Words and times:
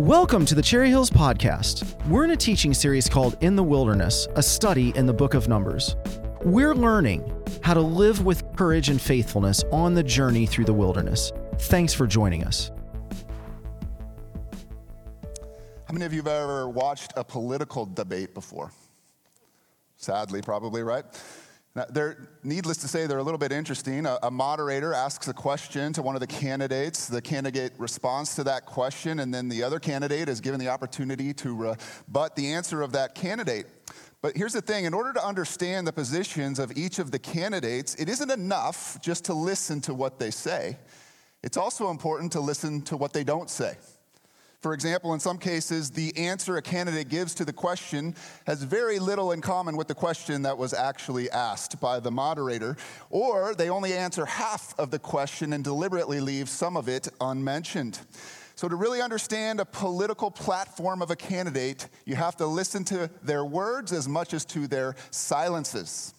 Welcome 0.00 0.46
to 0.46 0.54
the 0.54 0.62
Cherry 0.62 0.88
Hills 0.88 1.10
Podcast. 1.10 1.84
We're 2.08 2.24
in 2.24 2.30
a 2.30 2.36
teaching 2.36 2.72
series 2.72 3.06
called 3.06 3.36
In 3.42 3.54
the 3.54 3.62
Wilderness, 3.62 4.26
a 4.34 4.42
study 4.42 4.94
in 4.96 5.04
the 5.04 5.12
book 5.12 5.34
of 5.34 5.46
Numbers. 5.46 5.94
We're 6.42 6.74
learning 6.74 7.30
how 7.62 7.74
to 7.74 7.82
live 7.82 8.24
with 8.24 8.42
courage 8.56 8.88
and 8.88 8.98
faithfulness 8.98 9.62
on 9.70 9.92
the 9.92 10.02
journey 10.02 10.46
through 10.46 10.64
the 10.64 10.72
wilderness. 10.72 11.32
Thanks 11.58 11.92
for 11.92 12.06
joining 12.06 12.44
us. 12.44 12.70
How 15.84 15.92
many 15.92 16.06
of 16.06 16.14
you 16.14 16.22
have 16.22 16.28
ever 16.28 16.66
watched 16.66 17.12
a 17.14 17.22
political 17.22 17.84
debate 17.84 18.32
before? 18.32 18.72
Sadly, 19.98 20.40
probably, 20.40 20.82
right? 20.82 21.04
Now, 21.76 21.86
they're, 21.88 22.28
needless 22.42 22.78
to 22.78 22.88
say, 22.88 23.06
they're 23.06 23.18
a 23.18 23.22
little 23.22 23.38
bit 23.38 23.52
interesting. 23.52 24.04
A, 24.04 24.18
a, 24.24 24.30
moderator 24.30 24.92
asks 24.92 25.28
a 25.28 25.32
question 25.32 25.92
to 25.92 26.02
one 26.02 26.16
of 26.16 26.20
the 26.20 26.26
candidates. 26.26 27.06
The 27.06 27.22
candidate 27.22 27.72
responds 27.78 28.34
to 28.34 28.44
that 28.44 28.66
question, 28.66 29.20
and 29.20 29.32
then 29.32 29.48
the 29.48 29.62
other 29.62 29.78
candidate 29.78 30.28
is 30.28 30.40
given 30.40 30.58
the 30.58 30.68
opportunity 30.68 31.32
to 31.34 31.54
rebut 31.54 32.34
the 32.34 32.52
answer 32.52 32.82
of 32.82 32.90
that 32.92 33.14
candidate. 33.14 33.66
But 34.20 34.36
here's 34.36 34.52
the 34.52 34.60
thing 34.60 34.84
in 34.84 34.92
order 34.92 35.12
to 35.12 35.24
understand 35.24 35.86
the 35.86 35.92
positions 35.92 36.58
of 36.58 36.76
each 36.76 36.98
of 36.98 37.12
the 37.12 37.20
candidates, 37.20 37.94
it 37.94 38.08
isn't 38.08 38.30
enough 38.30 38.98
just 39.00 39.24
to 39.26 39.34
listen 39.34 39.80
to 39.82 39.94
what 39.94 40.18
they 40.18 40.32
say, 40.32 40.76
it's 41.42 41.56
also 41.56 41.90
important 41.90 42.32
to 42.32 42.40
listen 42.40 42.82
to 42.82 42.96
what 42.96 43.12
they 43.12 43.24
don't 43.24 43.48
say. 43.48 43.76
For 44.60 44.74
example, 44.74 45.14
in 45.14 45.20
some 45.20 45.38
cases, 45.38 45.90
the 45.90 46.14
answer 46.18 46.58
a 46.58 46.62
candidate 46.62 47.08
gives 47.08 47.34
to 47.36 47.46
the 47.46 47.52
question 47.52 48.14
has 48.46 48.62
very 48.62 48.98
little 48.98 49.32
in 49.32 49.40
common 49.40 49.74
with 49.74 49.88
the 49.88 49.94
question 49.94 50.42
that 50.42 50.58
was 50.58 50.74
actually 50.74 51.30
asked 51.30 51.80
by 51.80 51.98
the 51.98 52.10
moderator, 52.10 52.76
or 53.08 53.54
they 53.54 53.70
only 53.70 53.94
answer 53.94 54.26
half 54.26 54.78
of 54.78 54.90
the 54.90 54.98
question 54.98 55.54
and 55.54 55.64
deliberately 55.64 56.20
leave 56.20 56.46
some 56.46 56.76
of 56.76 56.90
it 56.90 57.08
unmentioned. 57.22 58.00
So, 58.54 58.68
to 58.68 58.76
really 58.76 59.00
understand 59.00 59.60
a 59.60 59.64
political 59.64 60.30
platform 60.30 61.00
of 61.00 61.10
a 61.10 61.16
candidate, 61.16 61.88
you 62.04 62.14
have 62.16 62.36
to 62.36 62.46
listen 62.46 62.84
to 62.84 63.08
their 63.22 63.46
words 63.46 63.90
as 63.90 64.06
much 64.06 64.34
as 64.34 64.44
to 64.46 64.66
their 64.66 64.94
silences. 65.10 66.12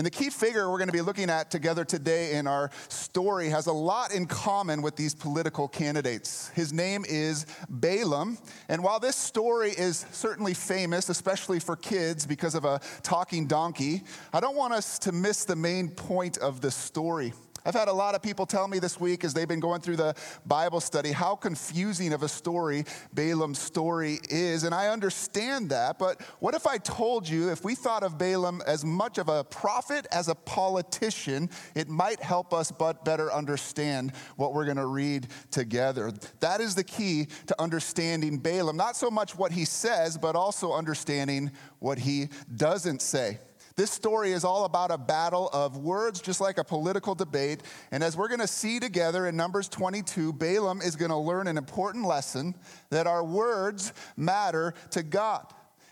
And 0.00 0.06
the 0.06 0.10
key 0.10 0.30
figure 0.30 0.70
we're 0.70 0.78
going 0.78 0.88
to 0.88 0.94
be 0.94 1.02
looking 1.02 1.28
at 1.28 1.50
together 1.50 1.84
today 1.84 2.32
in 2.32 2.46
our 2.46 2.70
story 2.88 3.50
has 3.50 3.66
a 3.66 3.72
lot 3.72 4.14
in 4.14 4.24
common 4.24 4.80
with 4.80 4.96
these 4.96 5.14
political 5.14 5.68
candidates. 5.68 6.48
His 6.54 6.72
name 6.72 7.04
is 7.06 7.44
Balaam. 7.68 8.38
And 8.70 8.82
while 8.82 8.98
this 8.98 9.14
story 9.14 9.72
is 9.72 10.06
certainly 10.10 10.54
famous, 10.54 11.10
especially 11.10 11.60
for 11.60 11.76
kids 11.76 12.24
because 12.24 12.54
of 12.54 12.64
a 12.64 12.80
talking 13.02 13.46
donkey, 13.46 14.02
I 14.32 14.40
don't 14.40 14.56
want 14.56 14.72
us 14.72 14.98
to 15.00 15.12
miss 15.12 15.44
the 15.44 15.54
main 15.54 15.90
point 15.90 16.38
of 16.38 16.62
the 16.62 16.70
story. 16.70 17.34
I've 17.64 17.74
had 17.74 17.88
a 17.88 17.92
lot 17.92 18.14
of 18.14 18.22
people 18.22 18.46
tell 18.46 18.68
me 18.68 18.78
this 18.78 18.98
week 18.98 19.24
as 19.24 19.34
they've 19.34 19.48
been 19.48 19.60
going 19.60 19.80
through 19.80 19.96
the 19.96 20.14
Bible 20.46 20.80
study 20.80 21.12
how 21.12 21.36
confusing 21.36 22.12
of 22.12 22.22
a 22.22 22.28
story 22.28 22.84
Balaam's 23.12 23.58
story 23.58 24.18
is. 24.30 24.64
And 24.64 24.74
I 24.74 24.88
understand 24.88 25.70
that. 25.70 25.98
But 25.98 26.22
what 26.40 26.54
if 26.54 26.66
I 26.66 26.78
told 26.78 27.28
you 27.28 27.50
if 27.50 27.64
we 27.64 27.74
thought 27.74 28.02
of 28.02 28.18
Balaam 28.18 28.62
as 28.66 28.84
much 28.84 29.18
of 29.18 29.28
a 29.28 29.44
prophet 29.44 30.06
as 30.10 30.28
a 30.28 30.34
politician, 30.34 31.50
it 31.74 31.88
might 31.88 32.20
help 32.22 32.54
us 32.54 32.72
but 32.72 33.04
better 33.04 33.32
understand 33.32 34.12
what 34.36 34.54
we're 34.54 34.64
going 34.64 34.76
to 34.76 34.86
read 34.86 35.28
together. 35.50 36.12
That 36.40 36.60
is 36.60 36.74
the 36.74 36.84
key 36.84 37.28
to 37.46 37.60
understanding 37.60 38.38
Balaam. 38.38 38.76
Not 38.76 38.96
so 38.96 39.10
much 39.10 39.36
what 39.36 39.52
he 39.52 39.64
says, 39.64 40.16
but 40.16 40.34
also 40.34 40.72
understanding 40.72 41.50
what 41.78 41.98
he 41.98 42.28
doesn't 42.56 43.02
say. 43.02 43.38
This 43.80 43.90
story 43.90 44.32
is 44.32 44.44
all 44.44 44.66
about 44.66 44.90
a 44.90 44.98
battle 44.98 45.48
of 45.54 45.78
words, 45.78 46.20
just 46.20 46.38
like 46.38 46.58
a 46.58 46.64
political 46.64 47.14
debate. 47.14 47.62
And 47.90 48.04
as 48.04 48.14
we're 48.14 48.28
going 48.28 48.40
to 48.40 48.46
see 48.46 48.78
together 48.78 49.26
in 49.26 49.36
Numbers 49.36 49.70
22, 49.70 50.34
Balaam 50.34 50.82
is 50.82 50.96
going 50.96 51.10
to 51.10 51.16
learn 51.16 51.46
an 51.46 51.56
important 51.56 52.04
lesson 52.04 52.54
that 52.90 53.06
our 53.06 53.24
words 53.24 53.94
matter 54.18 54.74
to 54.90 55.02
God. 55.02 55.46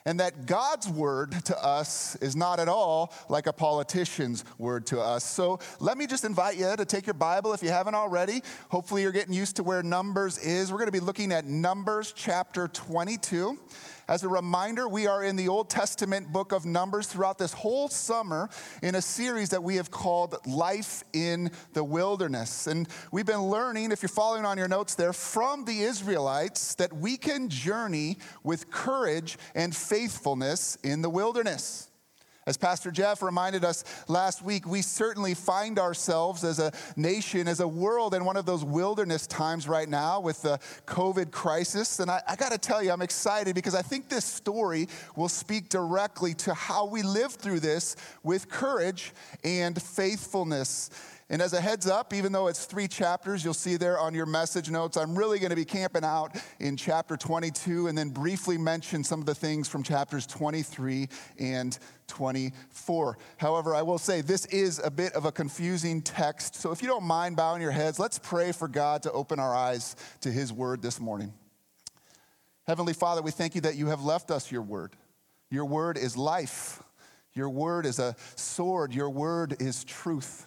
And 0.05 0.21
that 0.21 0.45
God's 0.45 0.87
word 0.87 1.33
to 1.47 1.59
us 1.65 2.15
is 2.17 2.37
not 2.37 2.61
at 2.61 2.69
all 2.69 3.13
like 3.31 3.47
a 3.47 3.55
politician's 3.55 4.45
word 4.59 4.87
to 4.89 5.01
us. 5.01 5.25
So 5.25 5.59
let 5.81 5.97
me 5.97 6.07
just 6.07 6.25
invite 6.25 6.59
you 6.59 6.77
to 6.77 6.85
take 6.85 7.07
your 7.07 7.15
Bible 7.15 7.55
if 7.55 7.63
you 7.63 7.71
haven't 7.71 7.95
already. 7.95 8.43
Hopefully, 8.69 9.01
you're 9.01 9.13
getting 9.13 9.35
used 9.35 9.57
to 9.57 9.63
where 9.63 9.83
Numbers 9.83 10.37
is. 10.39 10.71
We're 10.71 10.79
going 10.79 10.89
to 10.89 10.93
be 10.93 11.01
looking 11.01 11.33
at 11.33 11.47
Numbers 11.47 12.13
chapter 12.15 12.69
22. 12.69 13.59
As 14.09 14.25
a 14.25 14.29
reminder, 14.29 14.89
we 14.89 15.07
are 15.07 15.23
in 15.23 15.37
the 15.37 15.49
Old 15.49 15.69
Testament 15.69 16.33
book 16.33 16.53
of 16.53 16.65
Numbers 16.65 17.07
throughout 17.07 17.37
this 17.37 17.53
whole 17.53 17.89
summer 17.89 18.49
in 18.83 18.95
a 18.95 19.03
series 19.03 19.51
that 19.51 19.63
we 19.63 19.77
have 19.77 19.91
called 19.91 20.35
Life 20.47 21.05
in 21.13 21.51
the 21.75 21.85
Wilderness. 21.85 22.69
And 22.69 22.89
we've 23.13 23.27
been 23.27 23.43
learning, 23.43 23.93
if 23.93 24.01
you're 24.01 24.09
following 24.09 24.47
on 24.47 24.57
your 24.57 24.67
notes 24.67 24.95
there, 24.95 25.13
from 25.13 25.67
the 25.67 25.83
Israelites 25.83 26.75
that 26.77 26.91
we 26.91 27.19
can 27.19 27.51
journey 27.51 28.17
with 28.43 28.71
courage 28.71 29.37
and 29.55 29.77
faithfulness 29.77 30.79
in 30.83 31.03
the 31.03 31.11
wilderness. 31.11 31.88
As 32.49 32.57
Pastor 32.57 32.91
Jeff 32.91 33.23
reminded 33.23 33.63
us 33.63 33.85
last 34.09 34.41
week, 34.41 34.67
we 34.67 34.81
certainly 34.81 35.35
find 35.35 35.79
ourselves 35.79 36.45
as 36.45 36.59
a 36.59 36.73
nation, 36.97 37.47
as 37.47 37.61
a 37.61 37.69
world, 37.69 38.15
in 38.15 38.25
one 38.25 38.39
of 38.39 38.47
those 38.47 38.65
wilderness 38.65 39.27
times 39.27 39.69
right 39.69 39.87
now 39.87 40.19
with 40.19 40.41
the 40.41 40.59
COVID 40.87 41.31
crisis. 41.31 42.01
And 42.01 42.11
I, 42.11 42.23
I 42.27 42.37
got 42.37 42.53
to 42.53 42.57
tell 42.57 42.83
you, 42.83 42.91
I'm 42.91 43.03
excited 43.03 43.55
because 43.55 43.75
I 43.75 43.83
think 43.83 44.09
this 44.09 44.25
story 44.25 44.89
will 45.15 45.29
speak 45.29 45.69
directly 45.69 46.33
to 46.37 46.55
how 46.55 46.87
we 46.87 47.03
live 47.03 47.33
through 47.33 47.61
this 47.61 47.97
with 48.23 48.49
courage 48.49 49.13
and 49.45 49.81
faithfulness. 49.83 50.89
And 51.31 51.43
as 51.43 51.53
a 51.53 51.61
heads 51.61 51.87
up, 51.87 52.15
even 52.15 52.33
though 52.33 52.47
it's 52.47 52.65
three 52.65 52.89
chapters, 52.89 53.45
you'll 53.45 53.53
see 53.53 53.77
there 53.77 53.99
on 53.99 54.15
your 54.15 54.25
message 54.25 54.71
notes, 54.71 54.97
I'm 54.97 55.17
really 55.17 55.39
going 55.39 55.51
to 55.51 55.57
be 55.57 55.65
camping 55.65 56.05
out 56.05 56.35
in 56.59 56.75
chapter 56.75 57.19
22 57.19 57.87
and 57.87 57.99
then 57.99 58.09
briefly 58.09 58.57
mention 58.57 59.05
some 59.05 59.21
of 59.21 59.27
the 59.27 59.35
things 59.35 59.69
from 59.69 59.83
chapters 59.83 60.27
23 60.27 61.07
and 61.39 61.79
24. 62.07 63.19
However, 63.37 63.75
I 63.75 63.83
will 63.83 63.99
say 63.99 64.23
this 64.23 64.47
is 64.47 64.81
a 64.83 64.91
bit 64.91 65.13
of 65.13 65.27
a 65.27 65.33
confusing 65.33 66.01
text. 66.01 66.55
So 66.55 66.73
if 66.73 66.81
you 66.81 66.89
don't 66.89 67.05
mind 67.05 67.37
bowing 67.37 67.61
your 67.61 67.73
heads, 67.73 67.99
let's 67.99 68.19
pray 68.19 68.51
for 68.53 68.67
God 68.67 69.03
to 69.03 69.13
open 69.13 69.39
our 69.39 69.55
eyes 69.55 69.97
to 70.23 70.33
his 70.33 70.51
word 70.51 70.81
this 70.81 70.99
morning. 70.99 71.35
Heavenly 72.67 72.95
Father, 72.95 73.21
we 73.21 73.33
thank 73.33 73.55
you 73.55 73.61
that 73.63 73.77
you 73.77 73.89
have 73.89 74.03
left 74.03 74.31
us 74.31 74.51
your 74.51 74.63
word. 74.63 74.97
Your 75.51 75.67
word 75.67 75.99
is 75.99 76.17
life. 76.17 76.83
Your 77.35 77.51
word 77.51 77.85
is 77.85 77.99
a 77.99 78.17
sword. 78.35 78.95
Your 78.95 79.11
word 79.11 79.57
is 79.61 79.85
truth. 79.85 80.47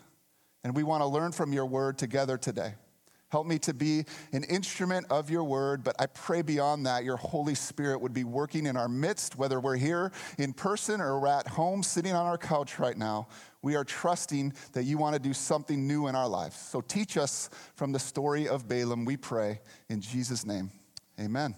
And 0.63 0.75
we 0.75 0.83
want 0.83 1.01
to 1.01 1.07
learn 1.07 1.31
from 1.31 1.53
your 1.53 1.65
word 1.65 1.97
together 1.97 2.37
today. 2.37 2.75
Help 3.31 3.47
me 3.47 3.57
to 3.59 3.73
be 3.73 4.03
an 4.33 4.43
instrument 4.43 5.05
of 5.09 5.29
your 5.29 5.45
word, 5.45 5.85
but 5.85 5.95
I 5.99 6.05
pray 6.07 6.41
beyond 6.41 6.85
that, 6.85 7.05
your 7.05 7.15
Holy 7.15 7.55
Spirit 7.55 8.01
would 8.01 8.13
be 8.13 8.25
working 8.25 8.65
in 8.65 8.75
our 8.75 8.89
midst, 8.89 9.37
whether 9.37 9.61
we're 9.61 9.77
here 9.77 10.11
in 10.37 10.51
person 10.51 10.99
or 10.99 11.17
we're 11.17 11.27
at 11.27 11.47
home 11.47 11.81
sitting 11.81 12.11
on 12.11 12.25
our 12.25 12.37
couch 12.37 12.77
right 12.77 12.97
now. 12.97 13.29
We 13.61 13.75
are 13.75 13.85
trusting 13.85 14.53
that 14.73 14.83
you 14.83 14.97
want 14.97 15.13
to 15.13 15.19
do 15.19 15.33
something 15.33 15.87
new 15.87 16.07
in 16.07 16.15
our 16.15 16.27
lives. 16.27 16.57
So 16.57 16.81
teach 16.81 17.15
us 17.15 17.49
from 17.75 17.93
the 17.93 17.99
story 17.99 18.49
of 18.49 18.67
Balaam, 18.67 19.05
we 19.05 19.15
pray. 19.15 19.61
In 19.87 20.01
Jesus' 20.01 20.45
name, 20.45 20.69
amen. 21.17 21.55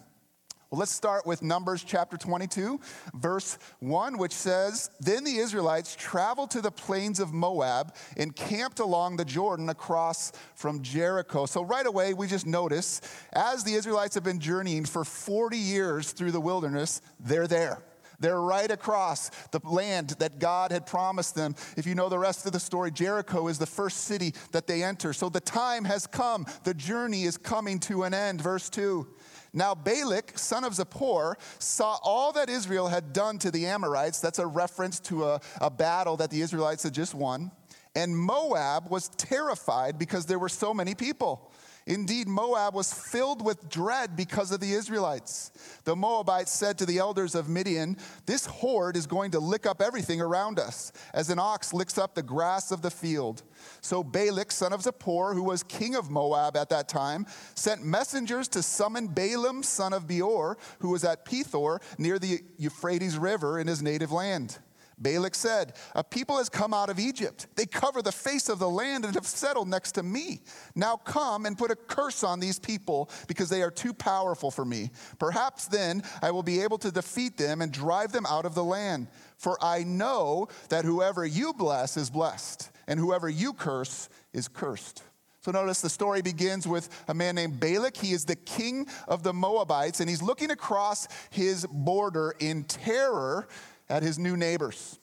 Well, 0.74 0.80
let's 0.80 0.92
start 0.92 1.28
with 1.28 1.44
Numbers 1.44 1.84
chapter 1.84 2.18
22, 2.18 2.80
verse 3.14 3.60
1, 3.82 4.18
which 4.18 4.32
says 4.32 4.90
Then 5.00 5.24
the 5.24 5.38
Israelites 5.38 5.96
traveled 5.96 6.50
to 6.50 6.62
the 6.62 6.72
plains 6.72 7.20
of 7.20 7.32
Moab 7.32 7.94
and 8.18 8.36
camped 8.36 8.80
along 8.80 9.18
the 9.18 9.24
Jordan 9.24 9.70
across 9.70 10.32
from 10.56 10.82
Jericho. 10.82 11.46
So, 11.46 11.62
right 11.62 11.86
away, 11.86 12.16
we 12.16 12.26
just 12.26 12.48
notice 12.48 13.02
as 13.34 13.64
the 13.64 13.76
Israelites 13.76 14.16
have 14.16 14.24
been 14.24 14.40
journeying 14.40 14.86
for 14.86 15.06
40 15.06 15.58
years 15.58 16.12
through 16.12 16.32
the 16.32 16.42
wilderness, 16.42 17.02
they're 17.20 17.46
there. 17.46 17.84
They're 18.20 18.42
right 18.42 18.72
across 18.72 19.30
the 19.52 19.60
land 19.64 20.16
that 20.20 20.40
God 20.40 20.72
had 20.72 20.88
promised 20.88 21.36
them. 21.36 21.56
If 21.78 21.86
you 21.86 21.94
know 21.94 22.10
the 22.10 22.18
rest 22.18 22.48
of 22.48 22.52
the 22.52 22.60
story, 22.60 22.90
Jericho 22.90 23.48
is 23.48 23.60
the 23.60 23.68
first 23.68 24.06
city 24.06 24.34
that 24.54 24.66
they 24.66 24.82
enter. 24.82 25.14
So 25.14 25.30
the 25.30 25.40
time 25.40 25.86
has 25.86 26.08
come. 26.08 26.48
The 26.64 26.74
journey 26.74 27.26
is 27.26 27.38
coming 27.38 27.80
to 27.82 28.04
an 28.04 28.16
end. 28.16 28.42
Verse 28.42 28.72
2. 28.72 29.06
Now, 29.54 29.76
Balak, 29.76 30.38
son 30.38 30.64
of 30.64 30.74
Zippor, 30.74 31.36
saw 31.60 32.00
all 32.04 32.32
that 32.34 32.50
Israel 32.50 32.88
had 32.88 33.14
done 33.14 33.38
to 33.40 33.52
the 33.52 33.68
Amorites. 33.68 34.20
That's 34.20 34.40
a 34.40 34.48
reference 34.48 35.00
to 35.02 35.26
a, 35.26 35.42
a 35.62 35.70
battle 35.70 36.18
that 36.18 36.32
the 36.32 36.42
Israelites 36.42 36.84
had 36.84 36.94
just 36.94 37.14
won. 37.14 37.52
And 37.96 38.18
Moab 38.18 38.90
was 38.90 39.10
terrified 39.10 40.00
because 40.00 40.26
there 40.26 40.40
were 40.40 40.50
so 40.50 40.74
many 40.74 40.96
people. 40.96 41.52
Indeed, 41.86 42.30
Moab 42.30 42.74
was 42.74 42.94
filled 42.94 43.44
with 43.44 43.70
dread 43.70 44.16
because 44.16 44.52
of 44.52 44.62
the 44.62 44.72
Israelites. 44.72 45.52
The 45.84 45.96
Moabites 45.96 46.52
said 46.52 46.78
to 46.78 46.86
the 46.86 46.98
elders 46.98 47.36
of 47.36 47.50
Midian, 47.50 47.98
This 48.26 48.46
horde 48.46 48.96
is 48.96 49.06
going 49.06 49.32
to 49.32 49.40
lick 49.40 49.66
up 49.66 49.82
everything 49.82 50.22
around 50.22 50.60
us, 50.60 50.94
as 51.14 51.30
an 51.30 51.40
ox 51.40 51.74
licks 51.74 51.98
up 51.98 52.16
the 52.16 52.24
grass 52.24 52.72
of 52.72 52.82
the 52.82 52.92
field. 52.92 53.44
So 53.82 54.02
Balak, 54.02 54.52
son 54.52 54.72
of 54.72 54.82
Zippor, 54.82 55.34
who 55.34 55.44
was 55.44 55.64
king 55.64 55.96
of 55.96 56.10
Moab 56.10 56.56
at 56.56 56.70
that 56.70 56.88
time, 56.88 57.26
sent 57.54 57.84
messengers 57.84 58.48
to 58.50 58.64
summon 58.64 59.08
Balaam, 59.08 59.62
son 59.62 59.92
of 59.92 60.08
Beor, 60.08 60.58
who 60.80 60.90
was 60.90 61.04
at 61.04 61.26
Pethor 61.26 61.82
near 61.98 62.18
the 62.18 62.42
Euphrates 62.58 63.18
River 63.18 63.60
in 63.60 63.68
his 63.68 63.82
native 63.82 64.12
land. 64.12 64.60
Balak 65.04 65.36
said, 65.36 65.74
A 65.94 66.04
people 66.04 66.38
has 66.38 66.50
come 66.50 66.74
out 66.74 66.90
of 66.90 67.00
Egypt. 67.00 67.48
They 67.56 67.66
cover 67.66 68.02
the 68.02 68.12
face 68.12 68.50
of 68.50 68.58
the 68.58 68.70
land 68.70 69.06
and 69.06 69.14
have 69.14 69.28
settled 69.28 69.68
next 69.68 69.94
to 69.94 70.04
me. 70.04 70.42
Now 70.76 70.96
come 70.98 71.46
and 71.46 71.58
put 71.58 71.72
a 71.72 71.76
curse 71.76 72.24
on 72.24 72.40
these 72.40 72.58
people 72.58 73.10
because 73.28 73.50
they 73.50 73.62
are 73.62 73.70
too 73.70 73.94
powerful 73.94 74.50
for 74.50 74.66
me. 74.66 74.90
Perhaps 75.20 75.68
then 75.68 76.02
I 76.22 76.32
will 76.32 76.44
be 76.44 76.62
able 76.62 76.78
to 76.80 76.92
defeat 76.92 77.38
them 77.38 77.62
and 77.62 77.72
drive 77.72 78.12
them 78.12 78.26
out 78.26 78.46
of 78.46 78.56
the 78.56 78.64
land. 78.64 79.08
For 79.38 79.58
I 79.62 79.84
know 79.84 80.48
that 80.70 80.86
whoever 80.86 81.26
you 81.26 81.54
bless 81.54 81.98
is 81.98 82.10
blessed, 82.10 82.72
and 82.88 83.00
whoever 83.00 83.28
you 83.28 83.54
curse 83.54 84.10
is 84.32 84.48
cursed. 84.48 85.04
So 85.44 85.52
notice 85.52 85.82
the 85.82 85.90
story 85.90 86.22
begins 86.22 86.66
with 86.66 86.88
a 87.10 87.14
man 87.14 87.36
named 87.36 87.60
Balak. 87.60 87.98
He 87.98 88.14
is 88.14 88.24
the 88.24 88.38
king 88.38 88.88
of 89.10 89.24
the 89.24 89.34
Moabites, 89.34 90.00
and 90.00 90.10
he's 90.10 90.22
looking 90.22 90.52
across 90.52 91.10
his 91.32 91.66
border 91.66 92.34
in 92.40 92.64
terror 92.64 93.50
at 93.94 94.02
his 94.02 94.18
new 94.18 94.36
neighbors. 94.36 94.98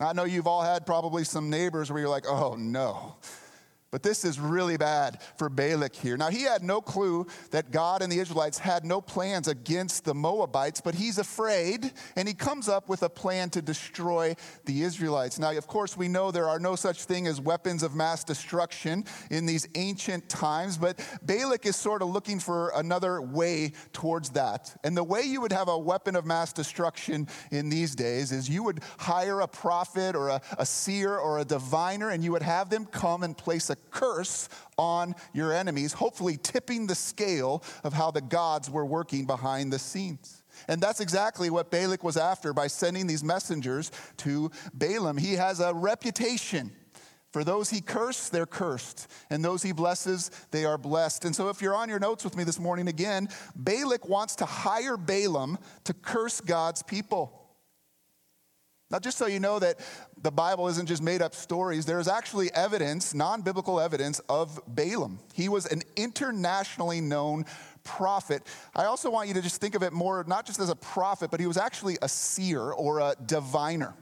I 0.00 0.14
know 0.14 0.24
you've 0.24 0.46
all 0.46 0.62
had 0.62 0.86
probably 0.86 1.24
some 1.24 1.50
neighbors 1.50 1.92
where 1.92 2.00
you're 2.00 2.08
like, 2.08 2.24
oh 2.26 2.56
no, 2.58 3.16
but 3.90 4.02
this 4.02 4.24
is 4.24 4.38
really 4.38 4.76
bad 4.76 5.20
for 5.36 5.48
Balak 5.48 5.96
here. 5.96 6.16
Now, 6.16 6.30
he 6.30 6.42
had 6.42 6.62
no 6.62 6.80
clue 6.80 7.26
that 7.50 7.72
God 7.72 8.02
and 8.02 8.12
the 8.12 8.20
Israelites 8.20 8.58
had 8.58 8.84
no 8.84 9.00
plans 9.00 9.48
against 9.48 10.04
the 10.04 10.14
Moabites, 10.14 10.80
but 10.80 10.94
he's 10.94 11.18
afraid 11.18 11.92
and 12.14 12.28
he 12.28 12.34
comes 12.34 12.68
up 12.68 12.88
with 12.88 13.02
a 13.02 13.08
plan 13.08 13.50
to 13.50 13.62
destroy 13.62 14.36
the 14.64 14.82
Israelites. 14.82 15.38
Now, 15.38 15.50
of 15.56 15.66
course, 15.66 15.96
we 15.96 16.06
know 16.06 16.30
there 16.30 16.48
are 16.48 16.60
no 16.60 16.76
such 16.76 17.04
thing 17.04 17.26
as 17.26 17.40
weapons 17.40 17.82
of 17.82 17.94
mass 17.96 18.22
destruction 18.22 19.04
in 19.30 19.44
these 19.44 19.68
ancient 19.74 20.28
times, 20.28 20.78
but 20.78 21.00
Balak 21.22 21.66
is 21.66 21.74
sort 21.74 22.02
of 22.02 22.08
looking 22.10 22.38
for 22.38 22.72
another 22.76 23.20
way 23.20 23.72
towards 23.92 24.30
that. 24.30 24.76
And 24.84 24.96
the 24.96 25.04
way 25.04 25.22
you 25.22 25.40
would 25.40 25.52
have 25.52 25.68
a 25.68 25.78
weapon 25.78 26.14
of 26.14 26.24
mass 26.24 26.52
destruction 26.52 27.26
in 27.50 27.68
these 27.68 27.96
days 27.96 28.30
is 28.30 28.48
you 28.48 28.62
would 28.62 28.80
hire 28.98 29.40
a 29.40 29.48
prophet 29.48 30.14
or 30.14 30.28
a, 30.28 30.40
a 30.58 30.66
seer 30.66 31.16
or 31.16 31.40
a 31.40 31.44
diviner 31.44 32.10
and 32.10 32.22
you 32.22 32.30
would 32.32 32.42
have 32.42 32.70
them 32.70 32.86
come 32.86 33.24
and 33.24 33.36
place 33.36 33.68
a 33.70 33.79
curse 33.90 34.48
on 34.78 35.14
your 35.32 35.52
enemies, 35.52 35.92
hopefully 35.92 36.38
tipping 36.42 36.86
the 36.86 36.94
scale 36.94 37.62
of 37.84 37.92
how 37.92 38.10
the 38.10 38.20
gods 38.20 38.70
were 38.70 38.84
working 38.84 39.26
behind 39.26 39.72
the 39.72 39.78
scenes. 39.78 40.42
And 40.68 40.80
that's 40.80 41.00
exactly 41.00 41.50
what 41.50 41.70
Balak 41.70 42.04
was 42.04 42.16
after 42.16 42.52
by 42.52 42.66
sending 42.66 43.06
these 43.06 43.24
messengers 43.24 43.90
to 44.18 44.50
Balaam. 44.74 45.16
He 45.16 45.34
has 45.34 45.60
a 45.60 45.72
reputation. 45.72 46.72
For 47.32 47.44
those 47.44 47.70
he 47.70 47.80
curses, 47.80 48.28
they're 48.30 48.46
cursed. 48.46 49.06
And 49.30 49.44
those 49.44 49.62
he 49.62 49.72
blesses, 49.72 50.30
they 50.50 50.64
are 50.64 50.76
blessed. 50.76 51.24
And 51.24 51.34
so, 51.34 51.48
if 51.48 51.62
you're 51.62 51.76
on 51.76 51.88
your 51.88 52.00
notes 52.00 52.24
with 52.24 52.36
me 52.36 52.44
this 52.44 52.58
morning 52.58 52.88
again, 52.88 53.28
Balak 53.54 54.08
wants 54.08 54.34
to 54.36 54.44
hire 54.44 54.96
Balaam 54.96 55.58
to 55.84 55.94
curse 55.94 56.40
God's 56.40 56.82
people. 56.82 57.39
Now, 58.90 58.98
just 58.98 59.18
so 59.18 59.26
you 59.26 59.38
know 59.38 59.60
that 59.60 59.78
the 60.20 60.32
Bible 60.32 60.66
isn't 60.66 60.86
just 60.86 61.02
made 61.02 61.22
up 61.22 61.34
stories, 61.34 61.86
there 61.86 62.00
is 62.00 62.08
actually 62.08 62.52
evidence, 62.52 63.14
non 63.14 63.42
biblical 63.42 63.78
evidence, 63.78 64.18
of 64.28 64.60
Balaam. 64.66 65.20
He 65.32 65.48
was 65.48 65.66
an 65.66 65.82
internationally 65.96 67.00
known 67.00 67.44
prophet. 67.84 68.42
I 68.74 68.84
also 68.84 69.08
want 69.08 69.28
you 69.28 69.34
to 69.34 69.42
just 69.42 69.60
think 69.60 69.76
of 69.76 69.84
it 69.84 69.92
more, 69.92 70.24
not 70.26 70.44
just 70.44 70.58
as 70.58 70.70
a 70.70 70.76
prophet, 70.76 71.30
but 71.30 71.38
he 71.38 71.46
was 71.46 71.56
actually 71.56 71.98
a 72.02 72.08
seer 72.08 72.72
or 72.72 72.98
a 72.98 73.14
diviner. 73.26 73.94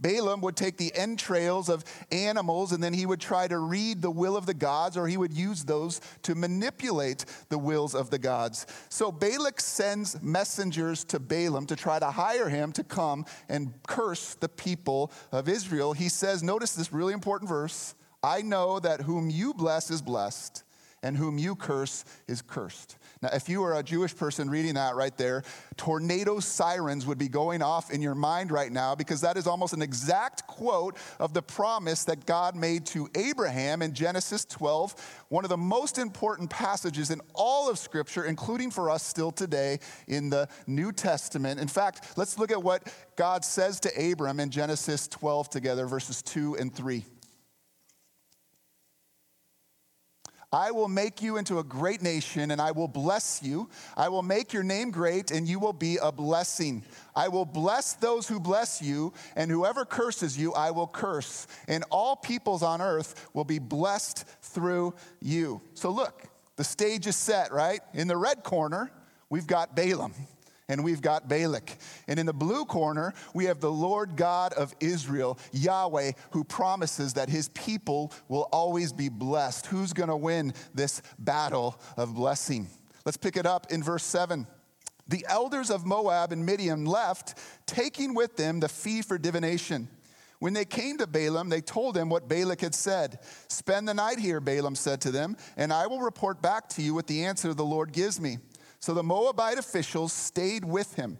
Balaam 0.00 0.40
would 0.40 0.56
take 0.56 0.76
the 0.76 0.94
entrails 0.94 1.68
of 1.68 1.84
animals 2.10 2.72
and 2.72 2.82
then 2.82 2.92
he 2.92 3.06
would 3.06 3.20
try 3.20 3.46
to 3.48 3.58
read 3.58 4.02
the 4.02 4.10
will 4.10 4.36
of 4.36 4.46
the 4.46 4.54
gods, 4.54 4.96
or 4.96 5.06
he 5.06 5.16
would 5.16 5.32
use 5.32 5.64
those 5.64 6.00
to 6.22 6.34
manipulate 6.34 7.24
the 7.48 7.58
wills 7.58 7.94
of 7.94 8.10
the 8.10 8.18
gods. 8.18 8.66
So 8.88 9.12
Balak 9.12 9.60
sends 9.60 10.20
messengers 10.22 11.04
to 11.04 11.18
Balaam 11.18 11.66
to 11.66 11.76
try 11.76 11.98
to 11.98 12.10
hire 12.10 12.48
him 12.48 12.72
to 12.72 12.84
come 12.84 13.26
and 13.48 13.72
curse 13.86 14.34
the 14.34 14.48
people 14.48 15.12
of 15.32 15.48
Israel. 15.48 15.92
He 15.92 16.08
says, 16.08 16.42
Notice 16.42 16.72
this 16.72 16.92
really 16.92 17.12
important 17.12 17.48
verse 17.48 17.94
I 18.22 18.42
know 18.42 18.78
that 18.80 19.02
whom 19.02 19.30
you 19.30 19.54
bless 19.54 19.90
is 19.90 20.02
blessed, 20.02 20.62
and 21.02 21.16
whom 21.16 21.38
you 21.38 21.56
curse 21.56 22.04
is 22.28 22.42
cursed. 22.42 22.96
Now, 23.22 23.28
if 23.34 23.50
you 23.50 23.60
were 23.60 23.74
a 23.74 23.82
Jewish 23.82 24.16
person 24.16 24.48
reading 24.48 24.74
that 24.74 24.94
right 24.94 25.14
there, 25.18 25.42
tornado 25.76 26.40
sirens 26.40 27.04
would 27.04 27.18
be 27.18 27.28
going 27.28 27.60
off 27.60 27.90
in 27.90 28.00
your 28.00 28.14
mind 28.14 28.50
right 28.50 28.72
now 28.72 28.94
because 28.94 29.20
that 29.20 29.36
is 29.36 29.46
almost 29.46 29.74
an 29.74 29.82
exact 29.82 30.46
quote 30.46 30.96
of 31.18 31.34
the 31.34 31.42
promise 31.42 32.04
that 32.04 32.24
God 32.24 32.56
made 32.56 32.86
to 32.86 33.10
Abraham 33.14 33.82
in 33.82 33.92
Genesis 33.92 34.46
12, 34.46 35.24
one 35.28 35.44
of 35.44 35.50
the 35.50 35.58
most 35.58 35.98
important 35.98 36.48
passages 36.48 37.10
in 37.10 37.20
all 37.34 37.68
of 37.68 37.78
Scripture, 37.78 38.24
including 38.24 38.70
for 38.70 38.88
us 38.88 39.02
still 39.02 39.30
today 39.30 39.80
in 40.08 40.30
the 40.30 40.48
New 40.66 40.90
Testament. 40.90 41.60
In 41.60 41.68
fact, 41.68 42.16
let's 42.16 42.38
look 42.38 42.50
at 42.50 42.62
what 42.62 42.90
God 43.16 43.44
says 43.44 43.80
to 43.80 44.12
Abram 44.12 44.40
in 44.40 44.50
Genesis 44.50 45.06
12 45.08 45.50
together, 45.50 45.86
verses 45.86 46.22
2 46.22 46.56
and 46.56 46.74
3. 46.74 47.04
I 50.52 50.72
will 50.72 50.88
make 50.88 51.22
you 51.22 51.36
into 51.36 51.60
a 51.60 51.64
great 51.64 52.02
nation 52.02 52.50
and 52.50 52.60
I 52.60 52.72
will 52.72 52.88
bless 52.88 53.40
you. 53.40 53.68
I 53.96 54.08
will 54.08 54.22
make 54.22 54.52
your 54.52 54.64
name 54.64 54.90
great 54.90 55.30
and 55.30 55.46
you 55.46 55.60
will 55.60 55.72
be 55.72 55.98
a 55.98 56.10
blessing. 56.10 56.82
I 57.14 57.28
will 57.28 57.44
bless 57.44 57.92
those 57.94 58.26
who 58.26 58.40
bless 58.40 58.80
you, 58.80 59.12
and 59.36 59.50
whoever 59.50 59.84
curses 59.84 60.38
you, 60.38 60.52
I 60.54 60.70
will 60.70 60.86
curse. 60.86 61.46
And 61.68 61.84
all 61.90 62.16
peoples 62.16 62.62
on 62.62 62.80
earth 62.80 63.28
will 63.34 63.44
be 63.44 63.58
blessed 63.58 64.24
through 64.42 64.94
you. 65.20 65.60
So 65.74 65.90
look, 65.90 66.24
the 66.56 66.64
stage 66.64 67.06
is 67.06 67.16
set, 67.16 67.52
right? 67.52 67.80
In 67.94 68.08
the 68.08 68.16
red 68.16 68.42
corner, 68.42 68.90
we've 69.28 69.46
got 69.46 69.76
Balaam 69.76 70.14
and 70.70 70.84
we've 70.84 71.02
got 71.02 71.28
Balak. 71.28 71.76
And 72.06 72.18
in 72.18 72.26
the 72.26 72.32
blue 72.32 72.64
corner, 72.64 73.12
we 73.34 73.46
have 73.46 73.60
the 73.60 73.70
Lord 73.70 74.16
God 74.16 74.52
of 74.52 74.72
Israel, 74.80 75.38
Yahweh, 75.52 76.12
who 76.30 76.44
promises 76.44 77.14
that 77.14 77.28
his 77.28 77.48
people 77.50 78.12
will 78.28 78.48
always 78.52 78.92
be 78.92 79.08
blessed. 79.08 79.66
Who's 79.66 79.92
going 79.92 80.08
to 80.08 80.16
win 80.16 80.54
this 80.72 81.02
battle 81.18 81.78
of 81.96 82.14
blessing? 82.14 82.68
Let's 83.04 83.16
pick 83.16 83.36
it 83.36 83.46
up 83.46 83.72
in 83.72 83.82
verse 83.82 84.04
7. 84.04 84.46
The 85.08 85.26
elders 85.28 85.70
of 85.70 85.84
Moab 85.84 86.30
and 86.30 86.46
Midian 86.46 86.84
left, 86.84 87.36
taking 87.66 88.14
with 88.14 88.36
them 88.36 88.60
the 88.60 88.68
fee 88.68 89.02
for 89.02 89.18
divination. 89.18 89.88
When 90.38 90.54
they 90.54 90.64
came 90.64 90.98
to 90.98 91.06
Balaam, 91.06 91.48
they 91.48 91.60
told 91.60 91.96
him 91.96 92.08
what 92.08 92.28
Balak 92.28 92.60
had 92.60 92.74
said. 92.76 93.18
Spend 93.48 93.88
the 93.88 93.94
night 93.94 94.20
here, 94.20 94.40
Balaam 94.40 94.76
said 94.76 95.00
to 95.02 95.10
them, 95.10 95.36
and 95.56 95.72
I 95.72 95.88
will 95.88 96.00
report 96.00 96.40
back 96.40 96.68
to 96.70 96.82
you 96.82 96.94
what 96.94 97.08
the 97.08 97.24
answer 97.24 97.52
the 97.52 97.64
Lord 97.64 97.92
gives 97.92 98.20
me. 98.20 98.38
So 98.80 98.94
the 98.94 99.02
Moabite 99.02 99.58
officials 99.58 100.12
stayed 100.12 100.64
with 100.64 100.94
him. 100.94 101.18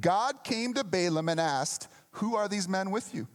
God 0.00 0.44
came 0.44 0.72
to 0.74 0.84
Balaam 0.84 1.28
and 1.28 1.40
asked, 1.40 1.88
Who 2.12 2.36
are 2.36 2.48
these 2.48 2.68
men 2.68 2.90
with 2.90 3.14
you? 3.14 3.28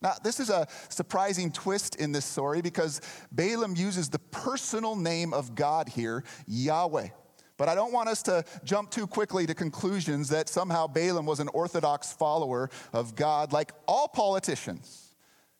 Now, 0.00 0.14
this 0.22 0.38
is 0.38 0.48
a 0.48 0.66
surprising 0.88 1.50
twist 1.50 1.96
in 1.96 2.12
this 2.12 2.24
story 2.24 2.62
because 2.62 3.00
Balaam 3.32 3.74
uses 3.74 4.08
the 4.08 4.20
personal 4.20 4.94
name 4.94 5.34
of 5.34 5.56
God 5.56 5.88
here, 5.88 6.22
Yahweh. 6.46 7.08
But 7.56 7.68
I 7.68 7.74
don't 7.74 7.92
want 7.92 8.08
us 8.08 8.22
to 8.22 8.44
jump 8.62 8.90
too 8.90 9.08
quickly 9.08 9.44
to 9.46 9.54
conclusions 9.54 10.28
that 10.28 10.48
somehow 10.48 10.86
Balaam 10.86 11.26
was 11.26 11.40
an 11.40 11.48
orthodox 11.48 12.12
follower 12.12 12.70
of 12.92 13.16
God, 13.16 13.52
like 13.52 13.72
all 13.88 14.06
politicians. 14.06 15.12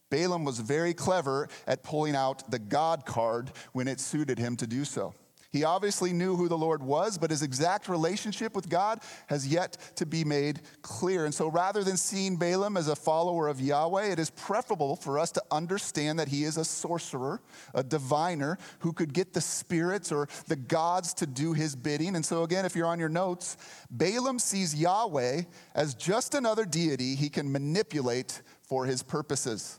Balaam 0.08 0.44
was 0.44 0.60
very 0.60 0.94
clever 0.94 1.48
at 1.66 1.82
pulling 1.82 2.14
out 2.14 2.48
the 2.52 2.60
God 2.60 3.04
card 3.04 3.50
when 3.72 3.88
it 3.88 3.98
suited 3.98 4.38
him 4.38 4.56
to 4.56 4.66
do 4.68 4.84
so. 4.84 5.12
He 5.50 5.64
obviously 5.64 6.12
knew 6.12 6.36
who 6.36 6.46
the 6.46 6.58
Lord 6.58 6.82
was, 6.82 7.16
but 7.16 7.30
his 7.30 7.42
exact 7.42 7.88
relationship 7.88 8.54
with 8.54 8.68
God 8.68 9.00
has 9.28 9.46
yet 9.46 9.78
to 9.96 10.04
be 10.04 10.22
made 10.22 10.60
clear. 10.82 11.24
And 11.24 11.34
so 11.34 11.48
rather 11.48 11.82
than 11.82 11.96
seeing 11.96 12.36
Balaam 12.36 12.76
as 12.76 12.88
a 12.88 12.96
follower 12.96 13.48
of 13.48 13.58
Yahweh, 13.58 14.12
it 14.12 14.18
is 14.18 14.28
preferable 14.28 14.94
for 14.94 15.18
us 15.18 15.32
to 15.32 15.42
understand 15.50 16.18
that 16.18 16.28
he 16.28 16.44
is 16.44 16.58
a 16.58 16.64
sorcerer, 16.64 17.40
a 17.74 17.82
diviner 17.82 18.58
who 18.80 18.92
could 18.92 19.14
get 19.14 19.32
the 19.32 19.40
spirits 19.40 20.12
or 20.12 20.28
the 20.48 20.56
gods 20.56 21.14
to 21.14 21.26
do 21.26 21.54
his 21.54 21.74
bidding. 21.74 22.14
And 22.14 22.24
so, 22.24 22.42
again, 22.42 22.66
if 22.66 22.76
you're 22.76 22.86
on 22.86 23.00
your 23.00 23.08
notes, 23.08 23.56
Balaam 23.90 24.38
sees 24.38 24.74
Yahweh 24.74 25.42
as 25.74 25.94
just 25.94 26.34
another 26.34 26.66
deity 26.66 27.14
he 27.14 27.30
can 27.30 27.50
manipulate 27.50 28.42
for 28.62 28.84
his 28.84 29.02
purposes. 29.02 29.77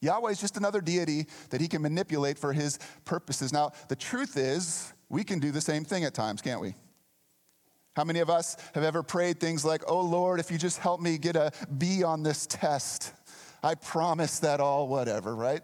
Yahweh 0.00 0.30
is 0.30 0.40
just 0.40 0.56
another 0.56 0.80
deity 0.80 1.26
that 1.50 1.60
he 1.60 1.68
can 1.68 1.82
manipulate 1.82 2.38
for 2.38 2.52
his 2.52 2.78
purposes. 3.04 3.52
Now, 3.52 3.72
the 3.88 3.96
truth 3.96 4.36
is, 4.36 4.92
we 5.08 5.24
can 5.24 5.38
do 5.38 5.50
the 5.50 5.60
same 5.60 5.84
thing 5.84 6.04
at 6.04 6.14
times, 6.14 6.42
can't 6.42 6.60
we? 6.60 6.74
How 7.96 8.04
many 8.04 8.20
of 8.20 8.30
us 8.30 8.56
have 8.74 8.84
ever 8.84 9.02
prayed 9.02 9.40
things 9.40 9.64
like, 9.64 9.82
Oh 9.88 10.00
Lord, 10.00 10.38
if 10.38 10.52
you 10.52 10.58
just 10.58 10.78
help 10.78 11.00
me 11.00 11.18
get 11.18 11.34
a 11.34 11.50
B 11.78 12.04
on 12.04 12.22
this 12.22 12.46
test, 12.46 13.12
I 13.60 13.74
promise 13.74 14.38
that 14.38 14.60
all, 14.60 14.86
whatever, 14.86 15.34
right? 15.34 15.62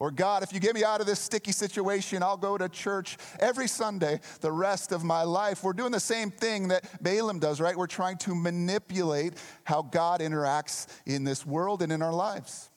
Or 0.00 0.10
God, 0.10 0.42
if 0.42 0.52
you 0.52 0.58
get 0.58 0.74
me 0.74 0.82
out 0.82 1.00
of 1.00 1.06
this 1.06 1.20
sticky 1.20 1.52
situation, 1.52 2.24
I'll 2.24 2.36
go 2.36 2.58
to 2.58 2.68
church 2.68 3.16
every 3.38 3.68
Sunday 3.68 4.18
the 4.40 4.50
rest 4.50 4.90
of 4.90 5.04
my 5.04 5.22
life. 5.22 5.62
We're 5.62 5.74
doing 5.74 5.92
the 5.92 6.00
same 6.00 6.32
thing 6.32 6.66
that 6.68 7.00
Balaam 7.00 7.38
does, 7.38 7.60
right? 7.60 7.76
We're 7.76 7.86
trying 7.86 8.16
to 8.18 8.34
manipulate 8.34 9.34
how 9.62 9.82
God 9.82 10.18
interacts 10.20 10.88
in 11.06 11.22
this 11.22 11.46
world 11.46 11.82
and 11.82 11.92
in 11.92 12.02
our 12.02 12.12
lives. 12.12 12.71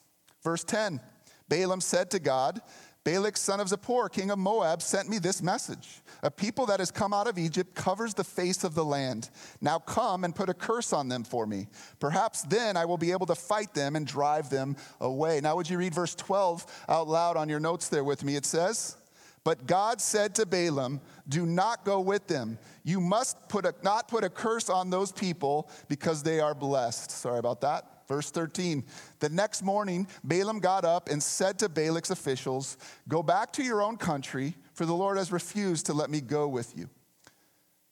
Verse 0.46 0.62
10 0.62 1.00
Balaam 1.48 1.80
said 1.80 2.08
to 2.12 2.20
God, 2.20 2.60
Balak, 3.02 3.36
son 3.36 3.58
of 3.58 3.66
Zippor, 3.66 4.10
king 4.10 4.30
of 4.30 4.38
Moab, 4.38 4.80
sent 4.80 5.08
me 5.08 5.18
this 5.18 5.42
message. 5.42 6.02
A 6.22 6.30
people 6.30 6.66
that 6.66 6.78
has 6.78 6.92
come 6.92 7.12
out 7.12 7.26
of 7.26 7.36
Egypt 7.36 7.74
covers 7.74 8.14
the 8.14 8.22
face 8.22 8.62
of 8.62 8.76
the 8.76 8.84
land. 8.84 9.28
Now 9.60 9.80
come 9.80 10.22
and 10.22 10.34
put 10.34 10.48
a 10.48 10.54
curse 10.54 10.92
on 10.92 11.08
them 11.08 11.24
for 11.24 11.48
me. 11.48 11.66
Perhaps 11.98 12.42
then 12.42 12.76
I 12.76 12.84
will 12.84 12.96
be 12.96 13.10
able 13.10 13.26
to 13.26 13.34
fight 13.34 13.74
them 13.74 13.96
and 13.96 14.06
drive 14.06 14.48
them 14.48 14.76
away. 15.00 15.40
Now, 15.40 15.56
would 15.56 15.68
you 15.68 15.78
read 15.78 15.94
verse 15.94 16.14
12 16.14 16.64
out 16.88 17.08
loud 17.08 17.36
on 17.36 17.48
your 17.48 17.60
notes 17.60 17.88
there 17.88 18.04
with 18.04 18.22
me? 18.22 18.36
It 18.36 18.46
says, 18.46 18.96
But 19.42 19.66
God 19.66 20.00
said 20.00 20.36
to 20.36 20.46
Balaam, 20.46 21.00
Do 21.28 21.44
not 21.44 21.84
go 21.84 22.00
with 22.00 22.28
them. 22.28 22.56
You 22.84 23.00
must 23.00 23.48
put 23.48 23.66
a, 23.66 23.74
not 23.82 24.06
put 24.06 24.22
a 24.22 24.30
curse 24.30 24.70
on 24.70 24.90
those 24.90 25.10
people 25.10 25.68
because 25.88 26.22
they 26.22 26.38
are 26.38 26.54
blessed. 26.54 27.10
Sorry 27.10 27.40
about 27.40 27.62
that. 27.62 27.95
Verse 28.08 28.30
13 28.30 28.84
The 29.18 29.28
next 29.28 29.62
morning, 29.62 30.06
Balaam 30.24 30.60
got 30.60 30.84
up 30.84 31.08
and 31.08 31.22
said 31.22 31.58
to 31.60 31.68
Balak's 31.68 32.10
officials, 32.10 32.76
Go 33.08 33.22
back 33.22 33.52
to 33.54 33.62
your 33.62 33.82
own 33.82 33.96
country, 33.96 34.54
for 34.74 34.86
the 34.86 34.94
Lord 34.94 35.16
has 35.16 35.32
refused 35.32 35.86
to 35.86 35.92
let 35.92 36.10
me 36.10 36.20
go 36.20 36.48
with 36.48 36.76
you. 36.76 36.88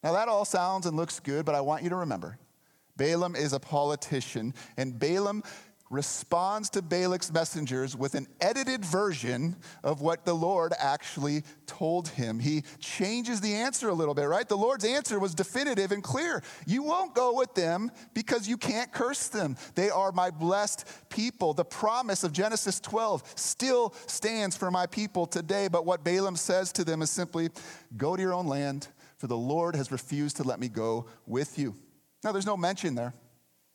Now, 0.02 0.12
that 0.12 0.28
all 0.28 0.44
sounds 0.44 0.86
and 0.86 0.96
looks 0.96 1.18
good, 1.18 1.46
but 1.46 1.54
I 1.54 1.62
want 1.62 1.82
you 1.82 1.88
to 1.90 1.96
remember 1.96 2.38
Balaam 2.96 3.34
is 3.34 3.52
a 3.52 3.60
politician, 3.60 4.54
and 4.76 4.98
Balaam 4.98 5.42
responds 5.94 6.68
to 6.70 6.82
Balak's 6.82 7.32
messengers 7.32 7.96
with 7.96 8.14
an 8.14 8.26
edited 8.40 8.84
version 8.84 9.56
of 9.82 10.00
what 10.00 10.24
the 10.24 10.34
Lord 10.34 10.72
actually 10.78 11.44
told 11.66 12.08
him. 12.08 12.38
He 12.38 12.64
changes 12.80 13.40
the 13.40 13.54
answer 13.54 13.88
a 13.88 13.94
little 13.94 14.14
bit, 14.14 14.24
right? 14.24 14.48
The 14.48 14.56
Lord's 14.56 14.84
answer 14.84 15.18
was 15.18 15.34
definitive 15.34 15.92
and 15.92 16.02
clear. 16.02 16.42
You 16.66 16.82
won't 16.82 17.14
go 17.14 17.34
with 17.34 17.54
them 17.54 17.90
because 18.12 18.48
you 18.48 18.56
can't 18.56 18.92
curse 18.92 19.28
them. 19.28 19.56
They 19.74 19.88
are 19.88 20.12
my 20.12 20.30
blessed 20.30 20.86
people. 21.08 21.54
The 21.54 21.64
promise 21.64 22.24
of 22.24 22.32
Genesis 22.32 22.80
12 22.80 23.22
still 23.36 23.94
stands 24.06 24.56
for 24.56 24.70
my 24.70 24.86
people 24.86 25.26
today, 25.26 25.68
but 25.68 25.86
what 25.86 26.04
Balaam 26.04 26.36
says 26.36 26.72
to 26.72 26.84
them 26.84 27.00
is 27.02 27.10
simply 27.10 27.50
go 27.96 28.16
to 28.16 28.22
your 28.22 28.34
own 28.34 28.46
land, 28.46 28.88
for 29.18 29.28
the 29.28 29.36
Lord 29.36 29.76
has 29.76 29.92
refused 29.92 30.36
to 30.38 30.42
let 30.42 30.58
me 30.58 30.68
go 30.68 31.06
with 31.26 31.58
you. 31.58 31.74
Now, 32.24 32.32
there's 32.32 32.46
no 32.46 32.56
mention 32.56 32.94
there 32.94 33.14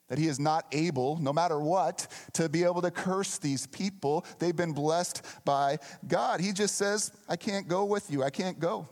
that 0.10 0.18
he 0.18 0.28
is 0.28 0.40
not 0.40 0.66
able, 0.72 1.18
no 1.22 1.32
matter 1.32 1.60
what, 1.60 2.08
to 2.34 2.50
be 2.50 2.64
able 2.64 2.82
to 2.82 2.92
curse 2.92 3.38
these 3.38 3.68
people. 3.68 4.26
They've 4.40 4.56
been 4.56 4.74
blessed 4.74 5.26
by 5.46 5.78
God. 6.08 6.42
He 6.42 6.52
just 6.52 6.76
says, 6.76 7.12
I 7.30 7.36
can't 7.36 7.68
go 7.68 7.86
with 7.86 8.12
you. 8.12 8.24
I 8.24 8.30
can't 8.30 8.60
go. 8.60 8.88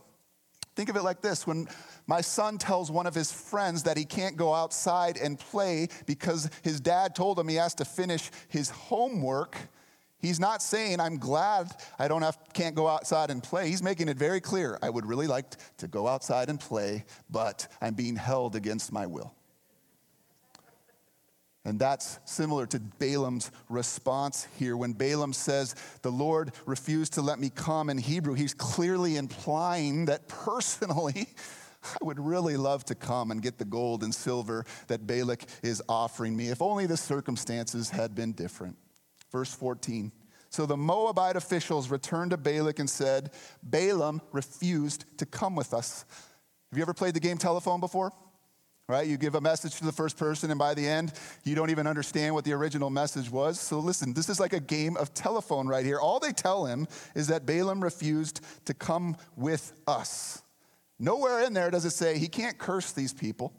Think 0.75 0.89
of 0.89 0.95
it 0.95 1.01
like 1.01 1.21
this 1.21 1.47
when 1.47 1.67
my 2.05 2.21
son 2.21 2.59
tells 2.59 2.91
one 2.91 3.07
of 3.07 3.15
his 3.15 3.31
friends 3.31 3.81
that 3.83 3.97
he 3.97 4.05
can't 4.05 4.37
go 4.37 4.53
outside 4.53 5.17
and 5.17 5.39
play 5.39 5.87
because 6.05 6.51
his 6.61 6.79
dad 6.79 7.15
told 7.15 7.39
him 7.39 7.47
he 7.47 7.55
has 7.55 7.73
to 7.75 7.85
finish 7.85 8.29
his 8.47 8.69
homework. 8.69 9.57
He's 10.19 10.39
not 10.39 10.61
saying, 10.61 10.99
I'm 10.99 11.17
glad 11.17 11.71
I 11.97 12.07
don't 12.07 12.21
have, 12.21 12.37
can't 12.53 12.75
go 12.75 12.87
outside 12.87 13.31
and 13.31 13.41
play. 13.41 13.69
He's 13.69 13.81
making 13.81 14.07
it 14.07 14.17
very 14.17 14.39
clear. 14.39 14.77
I 14.83 14.91
would 14.91 15.05
really 15.07 15.25
like 15.25 15.45
to 15.77 15.87
go 15.87 16.07
outside 16.07 16.49
and 16.49 16.59
play, 16.59 17.05
but 17.27 17.67
I'm 17.81 17.95
being 17.95 18.15
held 18.15 18.55
against 18.55 18.91
my 18.91 19.07
will. 19.07 19.33
And 21.67 21.77
that's 21.77 22.19
similar 22.23 22.65
to 22.67 22.79
Balaam's 22.79 23.51
response 23.67 24.47
here. 24.57 24.77
When 24.77 24.93
Balaam 24.93 25.33
says, 25.33 25.75
The 26.01 26.09
Lord 26.09 26.53
refused 26.65 27.11
to 27.15 27.21
let 27.21 27.39
me 27.39 27.49
come 27.49 27.89
in 27.89 27.97
Hebrew, 27.97 28.35
he's 28.35 28.53
clearly 28.53 29.17
implying 29.17 30.05
that 30.05 30.29
personally, 30.29 31.27
I 31.83 31.97
would 32.05 32.21
really 32.21 32.55
love 32.55 32.85
to 32.85 32.95
come 32.95 33.31
and 33.31 33.41
get 33.41 33.57
the 33.57 33.65
gold 33.65 34.03
and 34.03 34.15
silver 34.15 34.65
that 34.87 35.05
Balak 35.05 35.43
is 35.61 35.83
offering 35.89 36.37
me, 36.37 36.47
if 36.47 36.61
only 36.61 36.85
the 36.85 36.95
circumstances 36.95 37.89
had 37.89 38.15
been 38.15 38.31
different. 38.31 38.77
Verse 39.29 39.53
14. 39.53 40.13
So 40.49 40.65
the 40.65 40.77
Moabite 40.77 41.35
officials 41.35 41.91
returned 41.91 42.31
to 42.31 42.37
Balak 42.37 42.79
and 42.79 42.89
said, 42.89 43.31
Balaam 43.61 44.21
refused 44.31 45.03
to 45.17 45.25
come 45.25 45.57
with 45.57 45.73
us. 45.73 46.05
Have 46.71 46.77
you 46.77 46.81
ever 46.81 46.93
played 46.93 47.13
the 47.13 47.19
game 47.19 47.37
telephone 47.37 47.81
before? 47.81 48.13
Right? 48.87 49.07
You 49.07 49.17
give 49.17 49.35
a 49.35 49.41
message 49.41 49.75
to 49.77 49.85
the 49.85 49.91
first 49.91 50.17
person, 50.17 50.49
and 50.49 50.57
by 50.57 50.73
the 50.73 50.87
end, 50.87 51.11
you 51.43 51.55
don't 51.55 51.69
even 51.69 51.87
understand 51.87 52.33
what 52.33 52.45
the 52.45 52.53
original 52.53 52.89
message 52.89 53.29
was. 53.29 53.59
So 53.59 53.79
listen, 53.79 54.13
this 54.13 54.29
is 54.29 54.39
like 54.39 54.53
a 54.53 54.59
game 54.59 54.95
of 54.97 55.13
telephone 55.13 55.67
right 55.67 55.85
here. 55.85 55.99
All 55.99 56.19
they 56.19 56.31
tell 56.31 56.65
him 56.65 56.87
is 57.13 57.27
that 57.27 57.45
Balaam 57.45 57.83
refused 57.83 58.41
to 58.65 58.73
come 58.73 59.17
with 59.35 59.73
us. 59.87 60.41
Nowhere 60.99 61.43
in 61.43 61.53
there 61.53 61.69
does 61.69 61.85
it 61.85 61.91
say 61.91 62.17
he 62.17 62.27
can't 62.27 62.57
curse 62.57 62.93
these 62.93 63.13
people. 63.13 63.53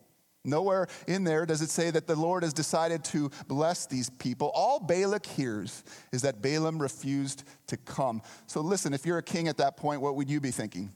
Nowhere 0.44 0.86
in 1.06 1.24
there 1.24 1.44
does 1.44 1.60
it 1.60 1.68
say 1.68 1.90
that 1.90 2.06
the 2.06 2.16
Lord 2.16 2.42
has 2.42 2.54
decided 2.54 3.04
to 3.04 3.30
bless 3.48 3.86
these 3.86 4.08
people. 4.08 4.50
All 4.54 4.80
Balak 4.80 5.26
hears 5.26 5.84
is 6.10 6.22
that 6.22 6.40
Balaam 6.40 6.80
refused 6.80 7.44
to 7.66 7.76
come. 7.76 8.22
So 8.46 8.60
listen, 8.62 8.94
if 8.94 9.04
you're 9.04 9.18
a 9.18 9.22
king 9.22 9.48
at 9.48 9.58
that 9.58 9.76
point, 9.76 10.00
what 10.00 10.16
would 10.16 10.30
you 10.30 10.40
be 10.40 10.50
thinking? 10.50 10.90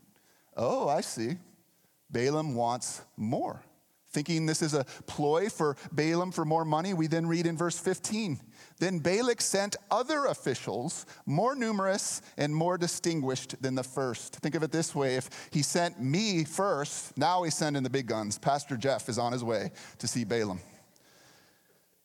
Oh, 0.56 0.88
I 0.88 1.02
see. 1.02 1.36
Balaam 2.10 2.54
wants 2.54 3.02
more. 3.16 3.62
Thinking 4.12 4.44
this 4.44 4.60
is 4.60 4.74
a 4.74 4.84
ploy 5.06 5.48
for 5.48 5.76
Balaam 5.92 6.32
for 6.32 6.44
more 6.44 6.64
money, 6.64 6.92
we 6.92 7.06
then 7.06 7.26
read 7.26 7.46
in 7.46 7.56
verse 7.56 7.78
15 7.78 8.38
Then 8.78 8.98
Balak 8.98 9.40
sent 9.40 9.76
other 9.90 10.26
officials, 10.26 11.06
more 11.24 11.54
numerous 11.54 12.20
and 12.36 12.54
more 12.54 12.76
distinguished 12.76 13.60
than 13.62 13.74
the 13.74 13.82
first. 13.82 14.36
Think 14.36 14.54
of 14.54 14.62
it 14.62 14.70
this 14.70 14.94
way 14.94 15.16
if 15.16 15.30
he 15.50 15.62
sent 15.62 16.00
me 16.00 16.44
first, 16.44 17.16
now 17.16 17.42
he's 17.42 17.54
sending 17.54 17.82
the 17.82 17.90
big 17.90 18.06
guns. 18.06 18.38
Pastor 18.38 18.76
Jeff 18.76 19.08
is 19.08 19.18
on 19.18 19.32
his 19.32 19.42
way 19.42 19.70
to 19.98 20.06
see 20.06 20.24
Balaam. 20.24 20.60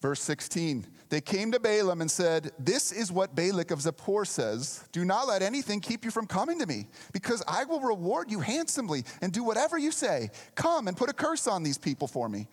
Verse 0.02 0.22
16, 0.22 0.86
they 1.10 1.22
came 1.22 1.52
to 1.54 1.60
Balaam 1.60 2.02
and 2.02 2.12
said, 2.12 2.52
This 2.60 2.92
is 2.92 3.12
what 3.12 3.36
Balak 3.36 3.72
of 3.72 3.80
Zippor 3.80 4.28
says 4.28 4.84
Do 4.92 5.06
not 5.06 5.28
let 5.28 5.42
anything 5.42 5.80
keep 5.80 6.04
you 6.04 6.12
from 6.12 6.28
coming 6.28 6.60
to 6.60 6.66
me, 6.66 6.88
because 7.14 7.44
I 7.48 7.64
will 7.64 7.80
reward 7.80 8.30
you 8.32 8.40
handsomely 8.40 9.04
and 9.22 9.32
do 9.32 9.44
whatever 9.44 9.78
you 9.78 9.92
say. 9.92 10.30
Come 10.56 10.88
and 10.88 10.98
put 10.98 11.10
a 11.10 11.14
curse 11.14 11.48
on 11.48 11.64
these 11.64 11.78
people 11.78 12.08
for 12.08 12.28
me. 12.28 12.48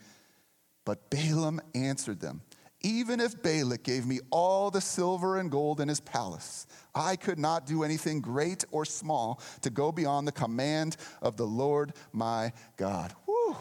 But 0.84 1.10
Balaam 1.10 1.60
answered 1.74 2.20
them, 2.20 2.42
Even 2.82 3.18
if 3.18 3.42
Balak 3.42 3.82
gave 3.82 4.06
me 4.06 4.20
all 4.30 4.70
the 4.70 4.80
silver 4.80 5.38
and 5.38 5.50
gold 5.50 5.80
in 5.80 5.88
his 5.88 6.00
palace, 6.00 6.66
I 6.94 7.16
could 7.16 7.38
not 7.38 7.66
do 7.66 7.82
anything 7.82 8.20
great 8.20 8.64
or 8.70 8.84
small 8.84 9.40
to 9.62 9.70
go 9.70 9.90
beyond 9.90 10.28
the 10.28 10.32
command 10.32 10.96
of 11.22 11.36
the 11.36 11.46
Lord 11.46 11.94
my 12.12 12.52
God. 12.76 13.14
Whew. 13.24 13.56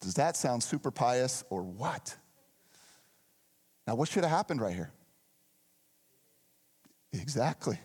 Does 0.00 0.14
that 0.14 0.36
sound 0.36 0.62
super 0.62 0.90
pious 0.90 1.44
or 1.48 1.62
what? 1.62 2.16
Now, 3.86 3.94
what 3.94 4.08
should 4.08 4.24
have 4.24 4.30
happened 4.30 4.60
right 4.60 4.74
here? 4.74 4.92
Exactly. 7.12 7.78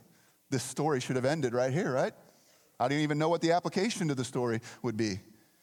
This 0.50 0.64
story 0.64 1.00
should 1.00 1.16
have 1.16 1.26
ended 1.26 1.54
right 1.54 1.72
here, 1.72 1.92
right? 1.92 2.14
I 2.80 2.88
didn't 2.88 3.04
even 3.04 3.18
know 3.18 3.30
what 3.30 3.42
the 3.42 3.52
application 3.52 4.08
to 4.08 4.16
the 4.16 4.26
story 4.26 4.60
would 4.82 4.98
be. 4.98 5.20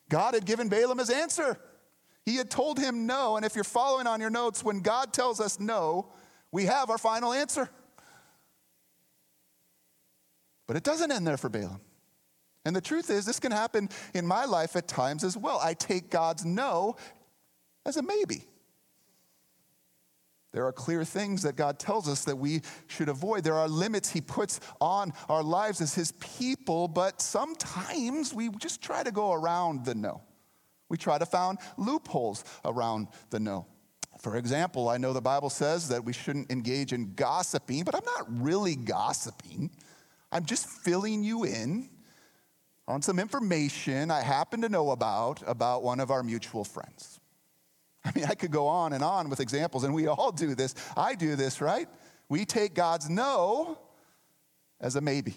God 0.08 0.34
had 0.34 0.46
given 0.46 0.68
Balaam 0.68 0.98
his 0.98 1.10
answer. 1.10 1.58
He 2.24 2.36
had 2.36 2.50
told 2.50 2.78
him 2.78 3.06
no. 3.06 3.36
And 3.36 3.44
if 3.44 3.54
you're 3.54 3.64
following 3.64 4.06
on 4.06 4.20
your 4.20 4.30
notes, 4.30 4.62
when 4.62 4.80
God 4.80 5.12
tells 5.12 5.40
us 5.40 5.58
no, 5.58 6.12
we 6.52 6.64
have 6.66 6.90
our 6.90 6.98
final 6.98 7.32
answer. 7.32 7.68
But 10.66 10.76
it 10.76 10.84
doesn't 10.84 11.10
end 11.10 11.26
there 11.26 11.36
for 11.36 11.48
Balaam. 11.48 11.80
And 12.64 12.76
the 12.76 12.80
truth 12.80 13.10
is, 13.10 13.24
this 13.24 13.40
can 13.40 13.52
happen 13.52 13.88
in 14.14 14.26
my 14.26 14.44
life 14.44 14.76
at 14.76 14.86
times 14.86 15.24
as 15.24 15.36
well. 15.36 15.58
I 15.62 15.74
take 15.74 16.10
God's 16.10 16.44
no 16.44 16.96
as 17.86 17.96
a 17.96 18.02
maybe. 18.02 18.44
There 20.52 20.66
are 20.66 20.72
clear 20.72 21.04
things 21.04 21.42
that 21.42 21.56
God 21.56 21.78
tells 21.78 22.08
us 22.08 22.24
that 22.24 22.36
we 22.36 22.62
should 22.86 23.08
avoid. 23.08 23.44
There 23.44 23.54
are 23.54 23.68
limits 23.68 24.10
He 24.10 24.20
puts 24.20 24.60
on 24.80 25.12
our 25.28 25.42
lives 25.42 25.80
as 25.80 25.94
His 25.94 26.12
people, 26.12 26.88
but 26.88 27.20
sometimes 27.20 28.32
we 28.32 28.48
just 28.58 28.80
try 28.80 29.02
to 29.02 29.10
go 29.10 29.32
around 29.32 29.84
the 29.84 29.94
no. 29.94 30.22
We 30.88 30.96
try 30.96 31.18
to 31.18 31.26
find 31.26 31.58
loopholes 31.76 32.44
around 32.64 33.08
the 33.30 33.40
no. 33.40 33.66
For 34.20 34.36
example, 34.36 34.88
I 34.88 34.96
know 34.98 35.12
the 35.12 35.20
Bible 35.20 35.50
says 35.50 35.88
that 35.88 36.04
we 36.04 36.12
shouldn't 36.12 36.50
engage 36.50 36.92
in 36.92 37.14
gossiping, 37.14 37.84
but 37.84 37.94
I'm 37.94 38.04
not 38.04 38.42
really 38.42 38.74
gossiping. 38.74 39.70
I'm 40.32 40.44
just 40.44 40.66
filling 40.66 41.22
you 41.22 41.44
in 41.44 41.90
on 42.88 43.02
some 43.02 43.18
information 43.18 44.10
I 44.10 44.22
happen 44.22 44.62
to 44.62 44.68
know 44.68 44.90
about 44.90 45.42
about 45.46 45.82
one 45.82 46.00
of 46.00 46.10
our 46.10 46.22
mutual 46.22 46.64
friends. 46.64 47.20
I 48.04 48.12
mean, 48.14 48.24
I 48.24 48.34
could 48.34 48.50
go 48.50 48.66
on 48.66 48.92
and 48.92 49.02
on 49.02 49.28
with 49.28 49.40
examples, 49.40 49.84
and 49.84 49.92
we 49.94 50.06
all 50.06 50.32
do 50.32 50.54
this. 50.54 50.74
I 50.96 51.14
do 51.14 51.36
this, 51.36 51.60
right? 51.60 51.88
We 52.28 52.44
take 52.44 52.74
God's 52.74 53.10
no 53.10 53.78
as 54.80 54.96
a 54.96 55.00
maybe, 55.00 55.34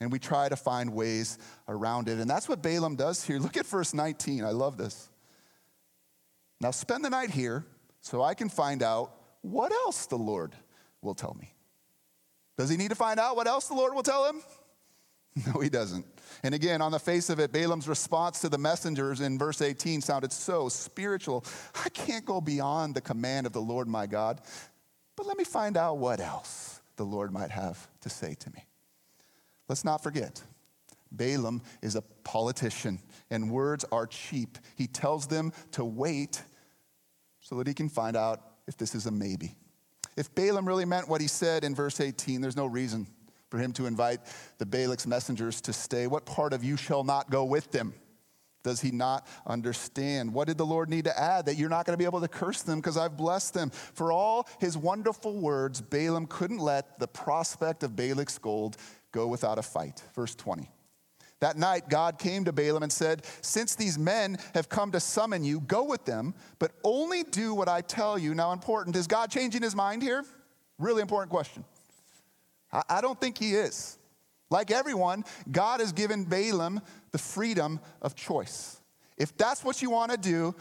and 0.00 0.10
we 0.10 0.18
try 0.18 0.48
to 0.48 0.56
find 0.56 0.92
ways 0.92 1.38
around 1.68 2.08
it. 2.08 2.18
And 2.18 2.28
that's 2.28 2.48
what 2.48 2.62
Balaam 2.62 2.96
does 2.96 3.24
here. 3.24 3.38
Look 3.38 3.56
at 3.56 3.66
verse 3.66 3.94
19. 3.94 4.44
I 4.44 4.50
love 4.50 4.76
this. 4.76 5.08
Now, 6.60 6.70
spend 6.70 7.04
the 7.04 7.10
night 7.10 7.30
here 7.30 7.64
so 8.00 8.22
I 8.22 8.34
can 8.34 8.48
find 8.48 8.82
out 8.82 9.14
what 9.42 9.72
else 9.72 10.06
the 10.06 10.18
Lord 10.18 10.54
will 11.00 11.14
tell 11.14 11.36
me. 11.38 11.54
Does 12.56 12.70
he 12.70 12.76
need 12.76 12.90
to 12.90 12.94
find 12.94 13.18
out 13.18 13.36
what 13.36 13.46
else 13.46 13.68
the 13.68 13.74
Lord 13.74 13.94
will 13.94 14.02
tell 14.02 14.28
him? 14.28 14.42
No, 15.46 15.60
he 15.60 15.70
doesn't. 15.70 16.04
And 16.42 16.54
again, 16.54 16.82
on 16.82 16.92
the 16.92 16.98
face 16.98 17.30
of 17.30 17.38
it, 17.38 17.52
Balaam's 17.52 17.88
response 17.88 18.40
to 18.40 18.48
the 18.48 18.58
messengers 18.58 19.20
in 19.20 19.38
verse 19.38 19.62
18 19.62 20.00
sounded 20.00 20.32
so 20.32 20.68
spiritual. 20.68 21.44
I 21.84 21.88
can't 21.90 22.24
go 22.24 22.40
beyond 22.40 22.94
the 22.94 23.00
command 23.00 23.46
of 23.46 23.52
the 23.52 23.60
Lord 23.60 23.88
my 23.88 24.06
God, 24.06 24.40
but 25.16 25.26
let 25.26 25.36
me 25.36 25.44
find 25.44 25.76
out 25.76 25.98
what 25.98 26.20
else 26.20 26.80
the 26.96 27.04
Lord 27.04 27.32
might 27.32 27.50
have 27.50 27.88
to 28.00 28.08
say 28.08 28.34
to 28.34 28.50
me. 28.50 28.64
Let's 29.68 29.84
not 29.84 30.02
forget, 30.02 30.42
Balaam 31.10 31.62
is 31.82 31.94
a 31.96 32.02
politician, 32.24 32.98
and 33.30 33.50
words 33.50 33.84
are 33.92 34.06
cheap. 34.06 34.58
He 34.76 34.86
tells 34.86 35.26
them 35.26 35.52
to 35.72 35.84
wait 35.84 36.42
so 37.40 37.56
that 37.56 37.66
he 37.66 37.74
can 37.74 37.88
find 37.88 38.16
out 38.16 38.40
if 38.66 38.76
this 38.76 38.94
is 38.94 39.06
a 39.06 39.10
maybe. 39.10 39.54
If 40.16 40.34
Balaam 40.34 40.66
really 40.66 40.84
meant 40.84 41.08
what 41.08 41.20
he 41.20 41.26
said 41.26 41.64
in 41.64 41.74
verse 41.74 42.00
18, 42.00 42.40
there's 42.40 42.56
no 42.56 42.66
reason 42.66 43.06
for 43.52 43.58
him 43.58 43.70
to 43.74 43.84
invite 43.84 44.20
the 44.56 44.64
Balak's 44.64 45.06
messengers 45.06 45.60
to 45.60 45.74
stay. 45.74 46.06
What 46.06 46.24
part 46.24 46.54
of 46.54 46.64
you 46.64 46.78
shall 46.78 47.04
not 47.04 47.28
go 47.28 47.44
with 47.44 47.70
them? 47.70 47.92
Does 48.62 48.80
he 48.80 48.90
not 48.90 49.26
understand? 49.46 50.32
What 50.32 50.48
did 50.48 50.56
the 50.56 50.64
Lord 50.64 50.88
need 50.88 51.04
to 51.04 51.20
add? 51.20 51.44
That 51.44 51.56
you're 51.56 51.68
not 51.68 51.84
going 51.84 51.92
to 51.92 51.98
be 51.98 52.06
able 52.06 52.22
to 52.22 52.28
curse 52.28 52.62
them 52.62 52.78
because 52.78 52.96
I've 52.96 53.14
blessed 53.14 53.52
them. 53.52 53.68
For 53.68 54.10
all 54.10 54.48
his 54.58 54.78
wonderful 54.78 55.38
words, 55.38 55.82
Balaam 55.82 56.26
couldn't 56.28 56.60
let 56.60 56.98
the 56.98 57.06
prospect 57.06 57.82
of 57.82 57.94
Balak's 57.94 58.38
gold 58.38 58.78
go 59.12 59.26
without 59.26 59.58
a 59.58 59.62
fight. 59.62 60.02
Verse 60.14 60.34
20. 60.34 60.70
That 61.40 61.58
night, 61.58 61.90
God 61.90 62.18
came 62.18 62.46
to 62.46 62.52
Balaam 62.54 62.84
and 62.84 62.92
said, 62.92 63.26
Since 63.42 63.74
these 63.74 63.98
men 63.98 64.38
have 64.54 64.70
come 64.70 64.92
to 64.92 65.00
summon 65.00 65.44
you, 65.44 65.60
go 65.60 65.84
with 65.84 66.06
them, 66.06 66.32
but 66.58 66.72
only 66.84 67.22
do 67.24 67.52
what 67.52 67.68
I 67.68 67.82
tell 67.82 68.18
you. 68.18 68.34
Now, 68.34 68.52
important, 68.52 68.96
is 68.96 69.06
God 69.06 69.30
changing 69.30 69.60
his 69.60 69.76
mind 69.76 70.00
here? 70.00 70.24
Really 70.78 71.02
important 71.02 71.30
question. 71.30 71.66
I 72.72 73.00
don't 73.00 73.20
think 73.20 73.38
he 73.38 73.54
is. 73.54 73.98
Like 74.50 74.70
everyone, 74.70 75.24
God 75.50 75.80
has 75.80 75.92
given 75.92 76.24
Balaam 76.24 76.80
the 77.10 77.18
freedom 77.18 77.80
of 78.00 78.14
choice. 78.14 78.80
If 79.16 79.36
that's 79.36 79.64
what 79.64 79.82
you 79.82 79.90
want 79.90 80.10
to 80.12 80.18
do, 80.18 80.54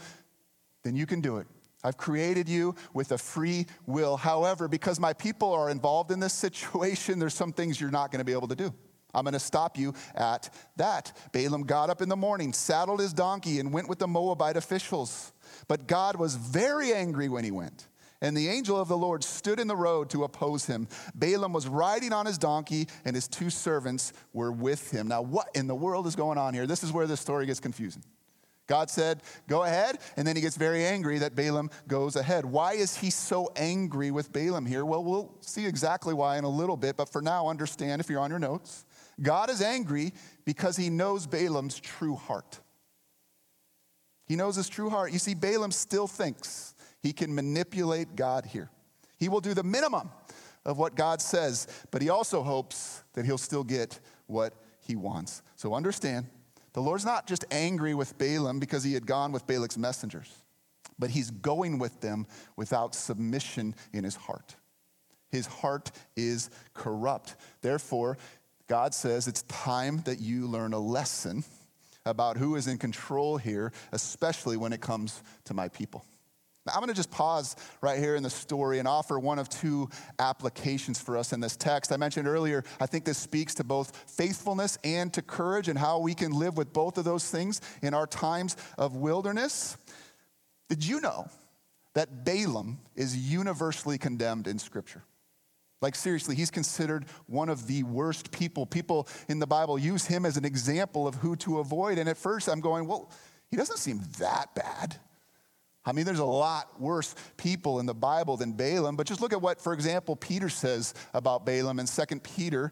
then 0.83 0.95
you 0.95 1.05
can 1.05 1.21
do 1.21 1.37
it. 1.37 1.47
I've 1.83 1.97
created 1.97 2.47
you 2.47 2.75
with 2.93 3.11
a 3.11 3.17
free 3.17 3.65
will. 3.85 4.17
However, 4.17 4.67
because 4.67 4.99
my 4.99 5.13
people 5.13 5.51
are 5.51 5.69
involved 5.69 6.11
in 6.11 6.19
this 6.19 6.33
situation, 6.47 7.19
there's 7.19 7.33
some 7.33 7.53
things 7.53 7.79
you're 7.79 7.91
not 7.91 8.11
going 8.11 8.19
to 8.19 8.25
be 8.25 8.33
able 8.33 8.47
to 8.47 8.55
do. 8.55 8.73
I'm 9.13 9.25
going 9.25 9.33
to 9.33 9.39
stop 9.39 9.77
you 9.77 9.93
at 10.15 10.49
that. 10.77 11.11
Balaam 11.33 11.63
got 11.63 11.89
up 11.89 12.01
in 12.01 12.07
the 12.07 12.15
morning, 12.15 12.53
saddled 12.53 13.01
his 13.01 13.11
donkey, 13.11 13.59
and 13.59 13.73
went 13.73 13.89
with 13.89 13.99
the 13.99 14.07
Moabite 14.07 14.55
officials. 14.55 15.33
But 15.67 15.87
God 15.87 16.15
was 16.15 16.35
very 16.35 16.93
angry 16.93 17.27
when 17.27 17.43
he 17.43 17.51
went. 17.51 17.87
And 18.21 18.37
the 18.37 18.49
angel 18.49 18.79
of 18.79 18.87
the 18.87 18.97
Lord 18.97 19.23
stood 19.23 19.59
in 19.59 19.67
the 19.67 19.75
road 19.75 20.09
to 20.11 20.23
oppose 20.23 20.65
him. 20.65 20.87
Balaam 21.15 21.53
was 21.53 21.67
riding 21.67 22.13
on 22.13 22.25
his 22.25 22.37
donkey, 22.37 22.87
and 23.03 23.15
his 23.15 23.27
two 23.27 23.49
servants 23.49 24.13
were 24.31 24.51
with 24.51 24.91
him. 24.91 25.07
Now, 25.07 25.21
what 25.23 25.49
in 25.55 25.67
the 25.67 25.75
world 25.75 26.05
is 26.05 26.15
going 26.15 26.37
on 26.37 26.53
here? 26.53 26.67
This 26.67 26.83
is 26.83 26.91
where 26.91 27.07
the 27.07 27.17
story 27.17 27.47
gets 27.47 27.59
confusing. 27.59 28.03
God 28.67 28.89
said, 28.89 29.21
Go 29.47 29.63
ahead. 29.63 29.97
And 30.15 30.25
then 30.25 30.35
he 30.35 30.41
gets 30.41 30.55
very 30.55 30.85
angry 30.85 31.17
that 31.17 31.35
Balaam 31.35 31.71
goes 31.87 32.15
ahead. 32.15 32.45
Why 32.45 32.73
is 32.73 32.95
he 32.95 33.09
so 33.09 33.51
angry 33.55 34.11
with 34.11 34.31
Balaam 34.31 34.65
here? 34.65 34.85
Well, 34.85 35.03
we'll 35.03 35.35
see 35.41 35.65
exactly 35.65 36.13
why 36.13 36.37
in 36.37 36.43
a 36.43 36.49
little 36.49 36.77
bit. 36.77 36.95
But 36.95 37.09
for 37.09 37.21
now, 37.21 37.47
understand 37.47 37.99
if 37.99 38.09
you're 38.09 38.21
on 38.21 38.29
your 38.29 38.39
notes 38.39 38.85
God 39.21 39.49
is 39.49 39.61
angry 39.61 40.13
because 40.45 40.77
he 40.77 40.89
knows 40.89 41.27
Balaam's 41.27 41.79
true 41.79 42.15
heart. 42.15 42.59
He 44.25 44.35
knows 44.35 44.55
his 44.55 44.69
true 44.69 44.89
heart. 44.89 45.11
You 45.11 45.19
see, 45.19 45.35
Balaam 45.35 45.71
still 45.71 46.07
thinks 46.07 46.70
he 47.01 47.13
can 47.13 47.34
manipulate 47.34 48.15
God 48.15 48.46
here. 48.46 48.70
He 49.17 49.29
will 49.29 49.41
do 49.41 49.53
the 49.53 49.63
minimum 49.63 50.10
of 50.65 50.77
what 50.77 50.96
God 50.96 51.22
says, 51.22 51.67
but 51.91 52.01
he 52.01 52.10
also 52.10 52.43
hopes 52.43 53.03
that 53.13 53.25
he'll 53.25 53.38
still 53.38 53.63
get 53.63 54.00
what 54.27 54.53
he 54.79 54.96
wants. 54.96 55.41
So 55.55 55.74
understand, 55.74 56.27
the 56.74 56.81
Lord's 56.81 57.05
not 57.05 57.27
just 57.27 57.46
angry 57.51 57.93
with 57.93 58.17
Balaam 58.17 58.60
because 58.60 58.84
he 58.84 58.93
had 58.93 59.05
gone 59.05 59.31
with 59.31 59.46
Balak's 59.48 59.77
messengers, 59.77 60.31
but 60.98 61.10
he's 61.10 61.31
going 61.31 61.79
with 61.79 62.00
them 62.01 62.27
without 62.55 62.96
submission 62.96 63.75
in 63.93 64.03
his 64.03 64.15
heart. 64.15 64.55
His 65.29 65.48
heart 65.48 65.91
is 66.15 66.50
corrupt. 66.74 67.36
Therefore, 67.62 68.17
God 68.67 68.93
says 68.93 69.27
it's 69.27 69.43
time 69.43 70.01
that 70.05 70.20
you 70.20 70.48
learn 70.48 70.74
a 70.74 70.79
lesson 70.79 71.43
about 72.05 72.38
who 72.38 72.55
is 72.55 72.67
in 72.67 72.77
control 72.77 73.38
here, 73.38 73.72
especially 73.91 74.58
when 74.58 74.74
it 74.74 74.81
comes 74.81 75.22
to 75.46 75.53
my 75.53 75.67
people. 75.67 76.05
Now, 76.65 76.73
I'm 76.73 76.79
going 76.79 76.89
to 76.89 76.93
just 76.93 77.09
pause 77.09 77.55
right 77.81 77.97
here 77.97 78.15
in 78.15 78.21
the 78.21 78.29
story 78.29 78.77
and 78.77 78.87
offer 78.87 79.17
one 79.17 79.39
of 79.39 79.49
two 79.49 79.89
applications 80.19 81.01
for 81.01 81.17
us 81.17 81.33
in 81.33 81.39
this 81.39 81.55
text. 81.55 81.91
I 81.91 81.97
mentioned 81.97 82.27
earlier, 82.27 82.63
I 82.79 82.85
think 82.85 83.03
this 83.03 83.17
speaks 83.17 83.55
to 83.55 83.63
both 83.63 83.95
faithfulness 84.07 84.77
and 84.83 85.11
to 85.13 85.23
courage 85.23 85.69
and 85.69 85.79
how 85.79 85.99
we 85.99 86.13
can 86.13 86.31
live 86.31 86.57
with 86.57 86.71
both 86.71 86.99
of 86.99 87.05
those 87.05 87.29
things 87.29 87.61
in 87.81 87.95
our 87.95 88.05
times 88.05 88.57
of 88.77 88.95
wilderness. 88.95 89.75
Did 90.69 90.85
you 90.85 91.01
know 91.01 91.27
that 91.95 92.24
Balaam 92.24 92.79
is 92.95 93.17
universally 93.17 93.97
condemned 93.97 94.45
in 94.47 94.59
Scripture? 94.59 95.03
Like, 95.81 95.95
seriously, 95.95 96.35
he's 96.35 96.51
considered 96.51 97.05
one 97.25 97.50
of 97.50 97.65
the 97.65 97.81
worst 97.81 98.31
people. 98.31 98.67
People 98.67 99.07
in 99.27 99.39
the 99.39 99.47
Bible 99.47 99.79
use 99.79 100.05
him 100.05 100.27
as 100.27 100.37
an 100.37 100.45
example 100.45 101.07
of 101.07 101.15
who 101.15 101.35
to 101.37 101.57
avoid. 101.57 101.97
And 101.97 102.07
at 102.07 102.17
first, 102.17 102.47
I'm 102.47 102.61
going, 102.61 102.85
well, 102.85 103.09
he 103.50 103.57
doesn't 103.57 103.79
seem 103.79 104.01
that 104.19 104.53
bad. 104.53 104.97
I 105.85 105.94
mean, 105.94 106.05
there's 106.05 106.20
a 106.20 106.25
lot 106.25 106.79
worse 106.79 107.15
people 107.37 107.79
in 107.79 107.85
the 107.85 107.94
Bible 107.94 108.37
than 108.37 108.53
Balaam, 108.53 108.96
but 108.96 109.07
just 109.07 109.20
look 109.20 109.33
at 109.33 109.41
what, 109.41 109.59
for 109.59 109.74
example, 109.74 110.15
Peter 110.15 110.50
says 110.50 110.94
about 111.13 111.46
Balaam 111.46 111.79
in 111.79 111.87
2 111.87 112.20
Peter 112.20 112.72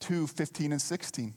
2 0.00 0.26
15 0.26 0.72
and 0.72 0.82
16. 0.82 1.34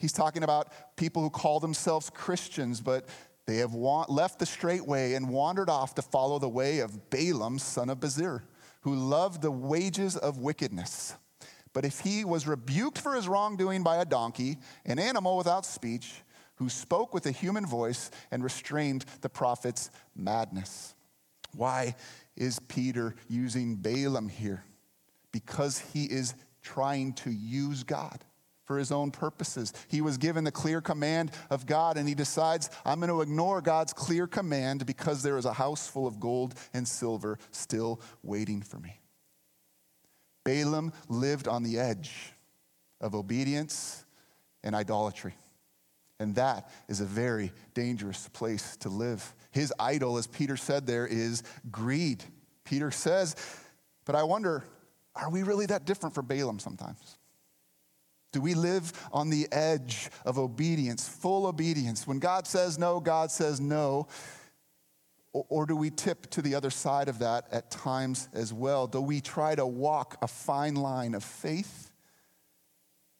He's 0.00 0.12
talking 0.12 0.42
about 0.42 0.96
people 0.96 1.22
who 1.22 1.30
call 1.30 1.60
themselves 1.60 2.10
Christians, 2.10 2.80
but 2.80 3.08
they 3.46 3.58
have 3.58 3.74
left 3.74 4.40
the 4.40 4.46
straight 4.46 4.84
way 4.84 5.14
and 5.14 5.28
wandered 5.28 5.70
off 5.70 5.94
to 5.94 6.02
follow 6.02 6.40
the 6.40 6.48
way 6.48 6.80
of 6.80 7.10
Balaam, 7.10 7.60
son 7.60 7.88
of 7.88 8.00
Bezer, 8.00 8.42
who 8.80 8.94
loved 8.94 9.42
the 9.42 9.52
wages 9.52 10.16
of 10.16 10.38
wickedness. 10.38 11.14
But 11.72 11.84
if 11.84 12.00
he 12.00 12.24
was 12.24 12.46
rebuked 12.46 12.98
for 12.98 13.14
his 13.14 13.28
wrongdoing 13.28 13.84
by 13.84 13.98
a 13.98 14.04
donkey, 14.04 14.56
an 14.84 14.98
animal 14.98 15.36
without 15.36 15.64
speech, 15.64 16.22
who 16.56 16.68
spoke 16.68 17.14
with 17.14 17.26
a 17.26 17.30
human 17.30 17.66
voice 17.66 18.10
and 18.30 18.42
restrained 18.42 19.04
the 19.20 19.28
prophet's 19.28 19.90
madness. 20.14 20.94
Why 21.54 21.94
is 22.36 22.58
Peter 22.58 23.14
using 23.28 23.76
Balaam 23.76 24.28
here? 24.28 24.64
Because 25.32 25.78
he 25.78 26.04
is 26.04 26.34
trying 26.62 27.12
to 27.14 27.30
use 27.30 27.82
God 27.84 28.24
for 28.64 28.78
his 28.78 28.90
own 28.90 29.12
purposes. 29.12 29.72
He 29.88 30.00
was 30.00 30.18
given 30.18 30.44
the 30.44 30.50
clear 30.50 30.80
command 30.80 31.30
of 31.50 31.66
God, 31.66 31.96
and 31.96 32.08
he 32.08 32.14
decides, 32.14 32.68
I'm 32.84 32.98
going 32.98 33.10
to 33.10 33.20
ignore 33.20 33.60
God's 33.60 33.92
clear 33.92 34.26
command 34.26 34.84
because 34.84 35.22
there 35.22 35.38
is 35.38 35.44
a 35.44 35.52
house 35.52 35.86
full 35.88 36.06
of 36.06 36.18
gold 36.18 36.54
and 36.74 36.86
silver 36.86 37.38
still 37.52 38.00
waiting 38.22 38.60
for 38.62 38.78
me. 38.78 39.00
Balaam 40.44 40.92
lived 41.08 41.48
on 41.48 41.62
the 41.62 41.78
edge 41.78 42.32
of 43.00 43.14
obedience 43.14 44.04
and 44.64 44.74
idolatry. 44.74 45.34
And 46.18 46.34
that 46.36 46.70
is 46.88 47.00
a 47.00 47.04
very 47.04 47.52
dangerous 47.74 48.28
place 48.28 48.76
to 48.78 48.88
live. 48.88 49.34
His 49.50 49.72
idol, 49.78 50.16
as 50.16 50.26
Peter 50.26 50.56
said 50.56 50.86
there, 50.86 51.06
is 51.06 51.42
greed. 51.70 52.24
Peter 52.64 52.90
says, 52.90 53.36
but 54.04 54.14
I 54.14 54.22
wonder, 54.22 54.64
are 55.14 55.30
we 55.30 55.42
really 55.42 55.66
that 55.66 55.84
different 55.84 56.14
from 56.14 56.26
Balaam 56.26 56.58
sometimes? 56.58 57.18
Do 58.32 58.40
we 58.40 58.54
live 58.54 58.92
on 59.12 59.30
the 59.30 59.48
edge 59.50 60.10
of 60.24 60.38
obedience, 60.38 61.08
full 61.08 61.46
obedience? 61.46 62.06
When 62.06 62.18
God 62.18 62.46
says 62.46 62.78
no, 62.78 63.00
God 63.00 63.30
says 63.30 63.60
no. 63.60 64.08
Or 65.32 65.66
do 65.66 65.76
we 65.76 65.90
tip 65.90 66.30
to 66.30 66.42
the 66.42 66.54
other 66.54 66.70
side 66.70 67.08
of 67.08 67.18
that 67.18 67.46
at 67.52 67.70
times 67.70 68.28
as 68.32 68.52
well? 68.52 68.86
Do 68.86 69.00
we 69.00 69.20
try 69.20 69.54
to 69.54 69.66
walk 69.66 70.16
a 70.22 70.28
fine 70.28 70.76
line 70.76 71.14
of 71.14 71.22
faith 71.22 71.90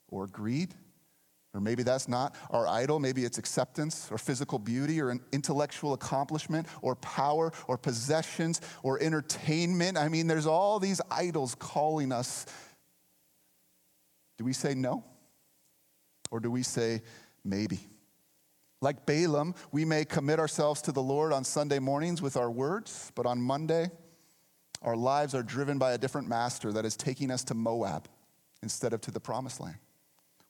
or 0.09 0.27
greed? 0.27 0.75
Or 1.57 1.61
maybe 1.61 1.83
that's 1.83 2.07
not 2.07 2.37
our 2.51 2.69
idol. 2.69 3.01
Maybe 3.01 3.25
it's 3.25 3.39
acceptance 3.39 4.09
or 4.11 4.19
physical 4.19 4.59
beauty 4.59 5.01
or 5.01 5.09
an 5.09 5.21
intellectual 5.33 5.95
accomplishment 5.95 6.67
or 6.83 6.97
power 6.97 7.51
or 7.67 7.79
possessions 7.79 8.61
or 8.83 9.03
entertainment. 9.03 9.97
I 9.97 10.09
mean, 10.09 10.27
there's 10.27 10.47
all 10.47 10.79
these 10.79 11.01
idols 11.11 11.55
calling 11.55 12.13
us 12.13 12.45
do 14.39 14.45
we 14.45 14.53
say 14.53 14.75
no? 14.75 15.03
Or 16.31 16.41
do 16.41 16.51
we 16.51 16.63
say 16.63 17.01
maybe? 17.43 17.81
Like 18.83 19.07
Balaam, 19.07 19.55
we 19.73 19.87
may 19.87 20.05
commit 20.05 20.39
ourselves 20.39 20.83
to 20.83 20.93
the 20.93 21.03
Lord 21.03 21.33
on 21.33 21.43
Sunday 21.43 21.79
mornings 21.79 22.21
with 22.21 22.37
our 22.37 22.51
words, 22.51 23.11
but 23.15 23.25
on 23.25 23.41
Monday, 23.41 23.91
our 24.83 24.95
lives 24.95 25.35
are 25.35 25.43
driven 25.43 25.79
by 25.79 25.93
a 25.93 25.99
different 25.99 26.29
master 26.29 26.71
that 26.73 26.85
is 26.85 26.99
taking 26.99 27.31
us 27.31 27.45
to 27.45 27.55
Moab 27.55 28.09
instead 28.63 28.93
of 28.93 29.01
to 29.01 29.11
the 29.11 29.21
promised 29.21 29.59
land. 29.59 29.79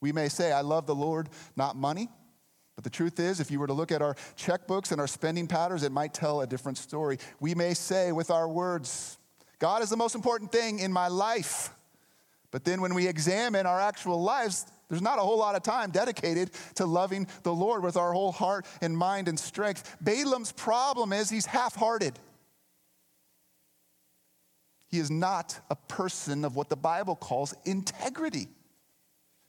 We 0.00 0.12
may 0.12 0.28
say, 0.28 0.52
I 0.52 0.60
love 0.60 0.86
the 0.86 0.94
Lord, 0.94 1.28
not 1.56 1.76
money. 1.76 2.08
But 2.74 2.84
the 2.84 2.90
truth 2.90 3.18
is, 3.18 3.40
if 3.40 3.50
you 3.50 3.58
were 3.58 3.66
to 3.66 3.72
look 3.72 3.90
at 3.90 4.02
our 4.02 4.14
checkbooks 4.36 4.92
and 4.92 5.00
our 5.00 5.06
spending 5.06 5.46
patterns, 5.46 5.82
it 5.82 5.92
might 5.92 6.12
tell 6.12 6.42
a 6.42 6.46
different 6.46 6.76
story. 6.76 7.18
We 7.40 7.54
may 7.54 7.72
say 7.72 8.12
with 8.12 8.30
our 8.30 8.46
words, 8.48 9.18
God 9.58 9.82
is 9.82 9.88
the 9.88 9.96
most 9.96 10.14
important 10.14 10.52
thing 10.52 10.78
in 10.80 10.92
my 10.92 11.08
life. 11.08 11.70
But 12.50 12.64
then 12.64 12.80
when 12.80 12.94
we 12.94 13.06
examine 13.06 13.64
our 13.66 13.80
actual 13.80 14.22
lives, 14.22 14.66
there's 14.88 15.02
not 15.02 15.18
a 15.18 15.22
whole 15.22 15.38
lot 15.38 15.54
of 15.54 15.62
time 15.62 15.90
dedicated 15.90 16.50
to 16.76 16.86
loving 16.86 17.26
the 17.42 17.52
Lord 17.52 17.82
with 17.82 17.96
our 17.96 18.12
whole 18.12 18.32
heart 18.32 18.66
and 18.82 18.96
mind 18.96 19.28
and 19.28 19.38
strength. 19.38 19.96
Balaam's 20.00 20.52
problem 20.52 21.12
is 21.12 21.30
he's 21.30 21.46
half 21.46 21.74
hearted. 21.74 22.18
He 24.88 24.98
is 24.98 25.10
not 25.10 25.58
a 25.70 25.76
person 25.76 26.44
of 26.44 26.54
what 26.54 26.68
the 26.68 26.76
Bible 26.76 27.16
calls 27.16 27.54
integrity. 27.64 28.48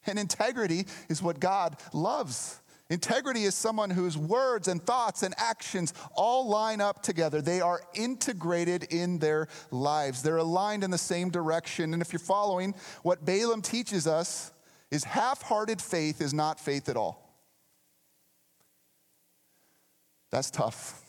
And 0.07 0.17
integrity 0.17 0.85
is 1.09 1.21
what 1.21 1.39
God 1.39 1.77
loves. 1.93 2.61
Integrity 2.89 3.43
is 3.43 3.53
someone 3.53 3.89
whose 3.89 4.17
words 4.17 4.69
and 4.69 4.81
thoughts 4.81 5.21
and 5.21 5.35
actions 5.37 5.93
all 6.15 6.47
line 6.47 6.79
up 6.79 7.03
together. 7.03 7.41
They 7.41 7.59
are 7.59 7.81
integrated 7.93 8.83
in 8.85 9.19
their 9.19 9.49
lives, 9.71 10.21
they're 10.21 10.37
aligned 10.37 10.83
in 10.83 10.91
the 10.91 10.97
same 10.97 11.29
direction. 11.29 11.93
And 11.93 12.01
if 12.01 12.13
you're 12.13 12.19
following, 12.19 12.73
what 13.03 13.25
Balaam 13.25 13.61
teaches 13.61 14.07
us 14.07 14.53
is 14.89 15.03
half 15.03 15.41
hearted 15.41 15.81
faith 15.81 16.21
is 16.21 16.33
not 16.33 16.59
faith 16.59 16.87
at 16.87 16.95
all. 16.95 17.27
That's 20.31 20.49
tough. 20.49 21.03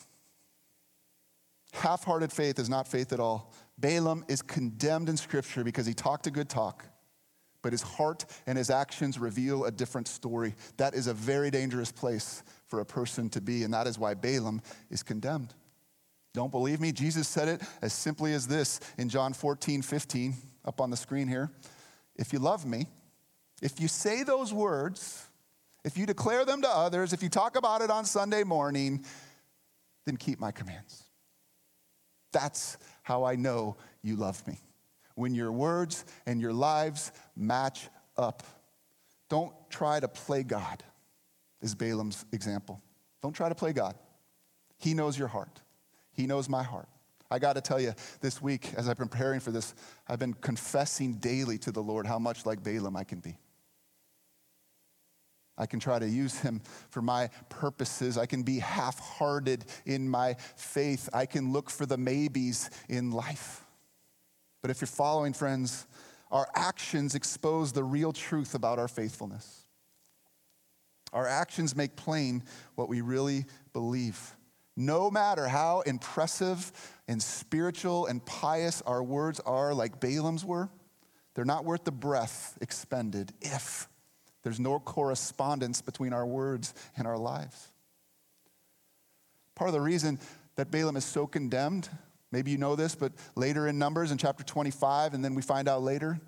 Half 1.72 2.04
hearted 2.04 2.32
faith 2.32 2.58
is 2.58 2.68
not 2.68 2.88
faith 2.88 3.12
at 3.12 3.20
all. 3.20 3.52
Balaam 3.78 4.24
is 4.26 4.42
condemned 4.42 5.08
in 5.08 5.16
Scripture 5.16 5.62
because 5.62 5.86
he 5.86 5.94
talked 5.94 6.26
a 6.26 6.30
good 6.30 6.48
talk 6.48 6.84
but 7.62 7.72
his 7.72 7.82
heart 7.82 8.24
and 8.46 8.56
his 8.56 8.70
actions 8.70 9.18
reveal 9.18 9.64
a 9.64 9.70
different 9.70 10.08
story. 10.08 10.54
That 10.76 10.94
is 10.94 11.06
a 11.06 11.14
very 11.14 11.50
dangerous 11.50 11.90
place 11.90 12.42
for 12.66 12.80
a 12.80 12.84
person 12.84 13.28
to 13.30 13.40
be, 13.40 13.64
and 13.64 13.74
that 13.74 13.86
is 13.86 13.98
why 13.98 14.14
Balaam 14.14 14.62
is 14.90 15.02
condemned. 15.02 15.54
Don't 16.34 16.52
believe 16.52 16.80
me? 16.80 16.92
Jesus 16.92 17.26
said 17.26 17.48
it 17.48 17.62
as 17.82 17.92
simply 17.92 18.32
as 18.32 18.46
this 18.46 18.80
in 18.96 19.08
John 19.08 19.32
14, 19.32 19.82
15, 19.82 20.34
up 20.64 20.80
on 20.80 20.90
the 20.90 20.96
screen 20.96 21.26
here. 21.26 21.50
If 22.16 22.32
you 22.32 22.38
love 22.38 22.64
me, 22.64 22.86
if 23.60 23.80
you 23.80 23.88
say 23.88 24.22
those 24.22 24.52
words, 24.52 25.26
if 25.84 25.96
you 25.96 26.06
declare 26.06 26.44
them 26.44 26.62
to 26.62 26.68
others, 26.68 27.12
if 27.12 27.22
you 27.22 27.28
talk 27.28 27.56
about 27.56 27.80
it 27.80 27.90
on 27.90 28.04
Sunday 28.04 28.44
morning, 28.44 29.04
then 30.04 30.16
keep 30.16 30.38
my 30.38 30.52
commands. 30.52 31.04
That's 32.32 32.76
how 33.02 33.24
I 33.24 33.36
know 33.36 33.76
you 34.02 34.16
love 34.16 34.46
me 34.46 34.60
when 35.18 35.34
your 35.34 35.50
words 35.50 36.04
and 36.26 36.40
your 36.40 36.52
lives 36.52 37.10
match 37.36 37.88
up. 38.16 38.44
Don't 39.28 39.52
try 39.68 39.98
to 39.98 40.06
play 40.06 40.44
God, 40.44 40.82
is 41.60 41.74
Balaam's 41.74 42.24
example. 42.32 42.80
Don't 43.20 43.34
try 43.34 43.48
to 43.48 43.54
play 43.54 43.72
God. 43.72 43.96
He 44.78 44.94
knows 44.94 45.18
your 45.18 45.28
heart, 45.28 45.60
He 46.12 46.26
knows 46.26 46.48
my 46.48 46.62
heart. 46.62 46.88
I 47.30 47.38
got 47.38 47.54
to 47.54 47.60
tell 47.60 47.78
you, 47.78 47.92
this 48.22 48.40
week, 48.40 48.72
as 48.74 48.88
I've 48.88 48.96
been 48.96 49.08
preparing 49.08 49.40
for 49.40 49.50
this, 49.50 49.74
I've 50.08 50.18
been 50.18 50.32
confessing 50.32 51.14
daily 51.16 51.58
to 51.58 51.72
the 51.72 51.82
Lord 51.82 52.06
how 52.06 52.18
much 52.18 52.46
like 52.46 52.62
Balaam 52.62 52.96
I 52.96 53.04
can 53.04 53.20
be. 53.20 53.36
I 55.58 55.66
can 55.66 55.78
try 55.78 55.98
to 55.98 56.08
use 56.08 56.38
him 56.38 56.62
for 56.88 57.02
my 57.02 57.28
purposes. 57.50 58.16
I 58.16 58.24
can 58.24 58.44
be 58.44 58.60
half 58.60 58.98
hearted 58.98 59.66
in 59.84 60.08
my 60.08 60.36
faith. 60.56 61.10
I 61.12 61.26
can 61.26 61.52
look 61.52 61.68
for 61.68 61.84
the 61.84 61.98
maybes 61.98 62.70
in 62.88 63.10
life. 63.10 63.67
But 64.60 64.70
if 64.70 64.80
you're 64.80 64.88
following, 64.88 65.32
friends, 65.32 65.86
our 66.30 66.48
actions 66.54 67.14
expose 67.14 67.72
the 67.72 67.84
real 67.84 68.12
truth 68.12 68.54
about 68.54 68.78
our 68.78 68.88
faithfulness. 68.88 69.64
Our 71.12 71.26
actions 71.26 71.74
make 71.74 71.96
plain 71.96 72.42
what 72.74 72.88
we 72.88 73.00
really 73.00 73.46
believe. 73.72 74.36
No 74.76 75.10
matter 75.10 75.48
how 75.48 75.80
impressive 75.80 76.70
and 77.08 77.22
spiritual 77.22 78.06
and 78.06 78.24
pious 78.24 78.82
our 78.82 79.02
words 79.02 79.40
are, 79.40 79.74
like 79.74 80.00
Balaam's 80.00 80.44
were, 80.44 80.68
they're 81.34 81.44
not 81.44 81.64
worth 81.64 81.84
the 81.84 81.92
breath 81.92 82.58
expended 82.60 83.32
if 83.40 83.88
there's 84.42 84.60
no 84.60 84.78
correspondence 84.78 85.82
between 85.82 86.12
our 86.12 86.26
words 86.26 86.74
and 86.96 87.06
our 87.06 87.18
lives. 87.18 87.72
Part 89.54 89.68
of 89.68 89.74
the 89.74 89.80
reason 89.80 90.18
that 90.56 90.70
Balaam 90.70 90.96
is 90.96 91.04
so 91.04 91.26
condemned 91.26 91.88
Maybe 92.30 92.50
you 92.50 92.58
know 92.58 92.76
this, 92.76 92.94
but 92.94 93.12
later 93.36 93.68
in 93.68 93.78
Numbers 93.78 94.10
in 94.10 94.18
chapter 94.18 94.44
25, 94.44 95.14
and 95.14 95.24
then 95.24 95.34
we 95.34 95.42
find 95.42 95.68
out 95.68 95.82
later, 95.82 96.20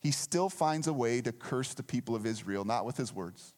he 0.00 0.12
still 0.12 0.48
finds 0.48 0.86
a 0.86 0.92
way 0.92 1.20
to 1.20 1.32
curse 1.32 1.74
the 1.74 1.82
people 1.82 2.14
of 2.14 2.24
Israel, 2.24 2.64
not 2.64 2.84
with 2.84 2.96
his 2.96 3.12
words. 3.12 3.54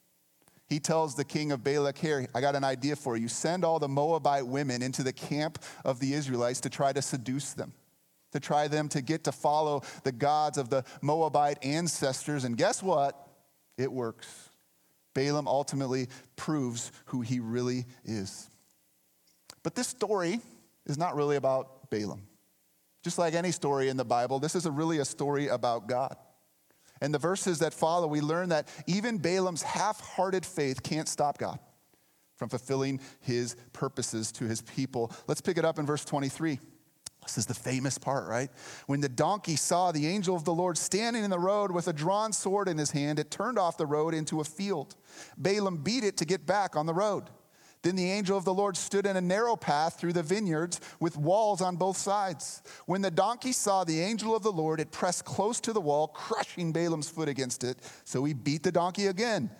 He 0.66 0.78
tells 0.78 1.14
the 1.14 1.24
king 1.24 1.52
of 1.52 1.62
Balak, 1.64 1.98
Here, 1.98 2.26
I 2.34 2.40
got 2.40 2.54
an 2.54 2.64
idea 2.64 2.96
for 2.96 3.16
you. 3.16 3.28
Send 3.28 3.64
all 3.64 3.78
the 3.78 3.88
Moabite 3.88 4.46
women 4.46 4.82
into 4.82 5.02
the 5.02 5.12
camp 5.12 5.58
of 5.84 6.00
the 6.00 6.14
Israelites 6.14 6.60
to 6.60 6.70
try 6.70 6.92
to 6.92 7.02
seduce 7.02 7.52
them, 7.52 7.72
to 8.32 8.40
try 8.40 8.68
them 8.68 8.88
to 8.90 9.02
get 9.02 9.24
to 9.24 9.32
follow 9.32 9.82
the 10.04 10.12
gods 10.12 10.56
of 10.56 10.70
the 10.70 10.84
Moabite 11.02 11.58
ancestors. 11.62 12.44
And 12.44 12.56
guess 12.56 12.82
what? 12.82 13.28
It 13.76 13.92
works. 13.92 14.50
Balaam 15.12 15.48
ultimately 15.48 16.06
proves 16.36 16.92
who 17.06 17.20
he 17.20 17.40
really 17.40 17.84
is. 18.04 18.48
But 19.62 19.74
this 19.74 19.88
story 19.88 20.40
is 20.86 20.96
not 20.96 21.16
really 21.16 21.36
about 21.36 21.79
Balaam. 21.90 22.22
Just 23.02 23.18
like 23.18 23.34
any 23.34 23.50
story 23.50 23.88
in 23.88 23.96
the 23.96 24.04
Bible, 24.04 24.38
this 24.38 24.54
is 24.54 24.66
a 24.66 24.70
really 24.70 24.98
a 24.98 25.04
story 25.04 25.48
about 25.48 25.88
God. 25.88 26.16
And 27.00 27.14
the 27.14 27.18
verses 27.18 27.60
that 27.60 27.72
follow, 27.72 28.06
we 28.06 28.20
learn 28.20 28.50
that 28.50 28.68
even 28.86 29.18
Balaam's 29.18 29.62
half 29.62 30.00
hearted 30.00 30.44
faith 30.44 30.82
can't 30.82 31.08
stop 31.08 31.38
God 31.38 31.58
from 32.36 32.48
fulfilling 32.48 33.00
his 33.20 33.56
purposes 33.72 34.32
to 34.32 34.44
his 34.44 34.62
people. 34.62 35.12
Let's 35.26 35.40
pick 35.40 35.58
it 35.58 35.64
up 35.64 35.78
in 35.78 35.86
verse 35.86 36.04
23. 36.04 36.58
This 37.22 37.38
is 37.38 37.46
the 37.46 37.54
famous 37.54 37.98
part, 37.98 38.28
right? 38.28 38.50
When 38.86 39.00
the 39.00 39.08
donkey 39.08 39.56
saw 39.56 39.92
the 39.92 40.06
angel 40.06 40.34
of 40.34 40.44
the 40.44 40.54
Lord 40.54 40.78
standing 40.78 41.22
in 41.22 41.30
the 41.30 41.38
road 41.38 41.70
with 41.70 41.86
a 41.86 41.92
drawn 41.92 42.32
sword 42.32 42.66
in 42.66 42.78
his 42.78 42.90
hand, 42.90 43.18
it 43.18 43.30
turned 43.30 43.58
off 43.58 43.76
the 43.76 43.86
road 43.86 44.14
into 44.14 44.40
a 44.40 44.44
field. 44.44 44.96
Balaam 45.36 45.78
beat 45.78 46.02
it 46.02 46.16
to 46.18 46.24
get 46.24 46.46
back 46.46 46.76
on 46.76 46.86
the 46.86 46.94
road. 46.94 47.30
Then 47.82 47.96
the 47.96 48.10
angel 48.10 48.36
of 48.36 48.44
the 48.44 48.52
Lord 48.52 48.76
stood 48.76 49.06
in 49.06 49.16
a 49.16 49.20
narrow 49.22 49.56
path 49.56 49.98
through 49.98 50.12
the 50.12 50.22
vineyards 50.22 50.80
with 51.00 51.16
walls 51.16 51.62
on 51.62 51.76
both 51.76 51.96
sides. 51.96 52.62
When 52.84 53.00
the 53.00 53.10
donkey 53.10 53.52
saw 53.52 53.84
the 53.84 54.00
angel 54.00 54.36
of 54.36 54.42
the 54.42 54.52
Lord, 54.52 54.80
it 54.80 54.92
pressed 54.92 55.24
close 55.24 55.60
to 55.60 55.72
the 55.72 55.80
wall, 55.80 56.08
crushing 56.08 56.72
Balaam's 56.72 57.08
foot 57.08 57.28
against 57.28 57.64
it. 57.64 57.78
So 58.04 58.22
he 58.24 58.34
beat 58.34 58.62
the 58.62 58.72
donkey 58.72 59.06
again. 59.06 59.50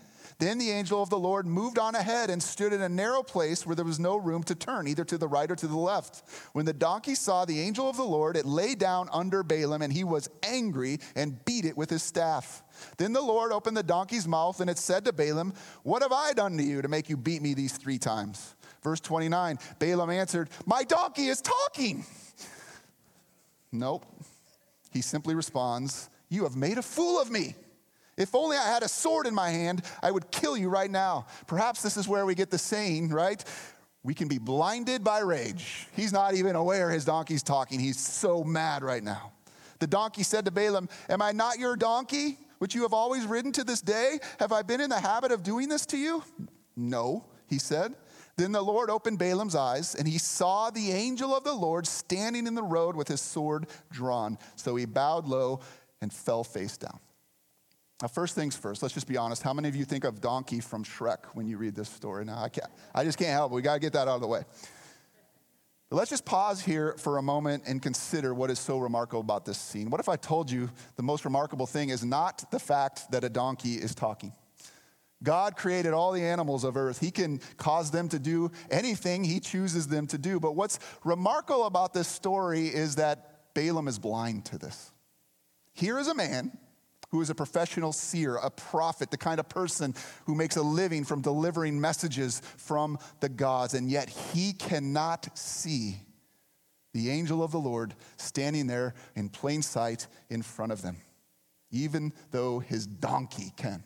Then 0.41 0.57
the 0.57 0.71
angel 0.71 1.03
of 1.03 1.11
the 1.11 1.19
Lord 1.19 1.47
moved 1.47 1.79
on 1.79 1.95
ahead 1.95 2.31
and 2.31 2.43
stood 2.43 2.73
in 2.73 2.81
a 2.81 2.89
narrow 2.89 3.23
place 3.23 3.67
where 3.67 3.77
there 3.77 3.85
was 3.85 4.01
no 4.01 4.17
room 4.17 4.43
to 4.45 4.55
turn, 4.55 4.89
either 4.89 5.05
to 5.05 5.19
the 5.19 5.29
right 5.29 5.51
or 5.51 5.55
to 5.55 5.67
the 5.67 5.77
left. 5.77 6.23
When 6.55 6.65
the 6.65 6.73
donkey 6.73 7.15
saw 7.15 7.45
the 7.45 7.61
angel 7.61 7.91
of 7.91 7.99
the 7.99 8.05
Lord, 8.05 8.39
it 8.39 8.47
lay 8.47 8.75
down 8.75 9.11
under 9.13 9.43
Balaam, 9.43 9.83
and 9.83 9.93
he 9.93 10.03
was 10.03 10.31
angry 10.43 10.99
and 11.15 11.45
beat 11.45 11.67
it 11.67 11.77
with 11.77 11.91
his 11.91 12.03
staff. 12.03 12.63
Then 12.97 13.13
the 13.13 13.21
Lord 13.21 13.53
opened 13.53 13.77
the 13.77 13.83
donkey's 13.83 14.27
mouth, 14.27 14.61
and 14.61 14.71
it 14.71 14.79
said 14.79 15.05
to 15.05 15.13
Balaam, 15.13 15.53
What 15.83 16.01
have 16.01 16.13
I 16.13 16.33
done 16.33 16.57
to 16.57 16.63
you 16.63 16.81
to 16.81 16.89
make 16.89 17.11
you 17.11 17.19
beat 17.19 17.43
me 17.43 17.53
these 17.53 17.77
three 17.77 17.99
times? 17.99 18.55
Verse 18.83 19.01
29 19.01 19.59
Balaam 19.79 20.09
answered, 20.09 20.49
My 20.65 20.85
donkey 20.85 21.27
is 21.27 21.43
talking. 21.43 22.07
Nope. 23.71 24.07
He 24.91 25.03
simply 25.03 25.35
responds, 25.35 26.09
You 26.31 26.45
have 26.45 26.57
made 26.57 26.79
a 26.79 26.83
fool 26.83 27.21
of 27.21 27.31
me. 27.31 27.57
If 28.21 28.35
only 28.35 28.59
I 28.59 28.67
had 28.69 28.83
a 28.83 28.89
sword 28.89 29.27
in 29.27 29.35
my 29.35 29.49
hand, 29.49 29.83
I 30.03 30.11
would 30.11 30.31
kill 30.31 30.55
you 30.55 30.69
right 30.69 30.91
now. 30.91 31.25
Perhaps 31.47 31.81
this 31.81 31.97
is 31.97 32.07
where 32.07 32.27
we 32.27 32.35
get 32.35 32.51
the 32.51 32.59
saying, 32.59 33.09
right? 33.09 33.43
We 34.03 34.13
can 34.13 34.29
be 34.29 34.37
blinded 34.37 35.03
by 35.03 35.21
rage. 35.21 35.89
He's 35.97 36.13
not 36.13 36.35
even 36.35 36.55
aware 36.55 36.91
his 36.91 37.07
donkey's 37.07 37.43
talking. 37.43 37.81
He's 37.81 37.99
so 37.99 38.45
mad 38.45 38.83
right 38.83 39.03
now. 39.03 39.33
The 39.79 39.87
donkey 39.87 40.23
said 40.23 40.45
to 40.45 40.51
Balaam, 40.51 40.91
Am 41.09 41.23
I 41.23 41.33
not 41.33 41.59
your 41.59 41.77
donkey, 41.77 42.39
which 42.59 42.75
you 42.75 42.83
have 42.83 42.93
always 42.93 43.25
ridden 43.25 43.53
to 43.53 43.65
this 43.65 43.81
day? 43.81 44.19
Have 44.39 44.53
I 44.53 44.61
been 44.61 44.83
in 44.83 44.91
the 44.91 45.01
habit 45.01 45.33
of 45.33 45.43
doing 45.43 45.71
this 45.71 45.87
to 45.87 45.97
you? 45.97 46.23
No, 46.77 47.25
he 47.47 47.59
said. 47.59 47.95
Then 48.37 48.53
the 48.53 48.63
Lord 48.63 48.91
opened 48.91 49.19
Balaam's 49.19 49.57
eyes, 49.57 49.95
and 49.95 50.07
he 50.07 50.19
saw 50.19 50.69
the 50.69 50.93
angel 50.93 51.35
of 51.35 51.45
the 51.45 51.55
Lord 51.55 51.87
standing 51.87 52.47
in 52.47 52.55
the 52.55 52.63
road 52.63 52.97
with 52.97 53.09
his 53.09 53.23
sword 53.23 53.67
drawn. 53.91 54.37
So 54.57 54.77
he 54.77 54.85
bowed 54.85 55.27
low 55.27 55.61
and 56.03 56.13
fell 56.13 56.45
face 56.45 56.77
down. 56.77 57.01
Now, 58.03 58.09
first 58.09 58.35
things 58.35 58.57
first, 58.57 58.83
let's 58.83 58.95
just 58.95 59.07
be 59.07 59.19
honest. 59.19 59.43
How 59.43 59.53
many 59.53 59.69
of 59.69 59.77
you 59.77 59.85
think 59.85 60.05
of 60.05 60.21
Donkey 60.21 60.61
from 60.61 60.85
Shrek 60.85 61.27
when 61.35 61.47
you 61.47 61.59
read 61.59 61.75
this 61.75 61.89
story? 61.89 62.25
Now, 62.25 62.43
I, 62.43 62.49
can't, 62.49 62.71
I 62.95 63.05
just 63.05 63.19
can't 63.19 63.31
help 63.31 63.53
it. 63.53 63.55
We 63.55 63.63
got 63.63 63.75
to 63.75 63.81
get 63.81 63.93
that 63.93 64.09
out 64.09 64.15
of 64.15 64.21
the 64.23 64.27
way. 64.27 64.43
But 65.91 65.97
let's 65.97 66.09
just 66.09 66.25
pause 66.25 66.63
here 66.63 66.95
for 66.99 67.19
a 67.19 67.23
moment 67.23 67.65
and 67.67 67.83
consider 67.83 68.33
what 68.33 68.49
is 68.49 68.59
so 68.59 68.79
remarkable 68.79 69.21
about 69.21 69.45
this 69.45 69.59
scene. 69.59 69.91
What 69.91 70.01
if 70.01 70.09
I 70.09 70.17
told 70.17 70.51
you 70.51 70.71
the 70.97 71.03
most 71.03 71.25
remarkable 71.25 71.67
thing 71.67 71.91
is 71.91 72.05
not 72.05 72.51
the 72.51 72.61
fact 72.61 73.11
that 73.11 73.25
a 73.25 73.29
donkey 73.29 73.75
is 73.75 73.95
talking? 73.95 74.33
God 75.23 75.57
created 75.57 75.93
all 75.93 76.13
the 76.13 76.23
animals 76.23 76.65
of 76.65 76.79
earth. 76.79 77.01
He 77.01 77.11
can 77.11 77.41
cause 77.59 77.91
them 77.91 78.09
to 78.11 78.19
do 78.19 78.51
anything 78.71 79.25
He 79.25 79.41
chooses 79.41 79.89
them 79.89 80.07
to 80.07 80.17
do. 80.17 80.41
But 80.41 80.53
what's 80.53 80.79
remarkable 81.05 81.67
about 81.67 81.93
this 81.93 82.09
story 82.09 82.69
is 82.69 82.97
that 82.97 83.53
Balaam 83.53 83.89
is 83.89 83.99
blind 83.99 84.47
to 84.47 84.59
this. 84.59 84.93
Here 85.75 85.99
is 85.99 86.09
a 86.09 86.15
man 86.15 86.57
who 87.11 87.21
is 87.21 87.31
a 87.31 87.35
professional 87.35 87.93
seer, 87.93 88.37
a 88.37 88.51
prophet, 88.51 89.11
the 89.11 89.17
kind 89.17 89.41
of 89.41 89.49
person 89.49 89.95
who 90.27 90.35
makes 90.35 90.57
a 90.57 90.63
living 90.63 91.05
from 91.05 91.21
delivering 91.21 91.81
messages 91.81 92.41
from 92.57 92.99
the 93.21 93.29
gods, 93.29 93.75
and 93.75 93.91
yet 93.91 94.09
he 94.09 94.53
cannot 94.53 95.37
see 95.37 95.97
the 96.93 97.11
angel 97.11 97.43
of 97.43 97.53
the 97.53 97.59
Lord 97.59 97.95
standing 98.17 98.67
there 98.67 98.95
in 99.15 99.29
plain 99.29 99.63
sight 99.63 100.07
in 100.29 100.43
front 100.43 100.73
of 100.73 100.83
them, 100.83 100.97
even 101.71 102.13
though 102.31 102.59
his 102.59 102.87
donkey 102.87 103.53
can. 103.57 103.85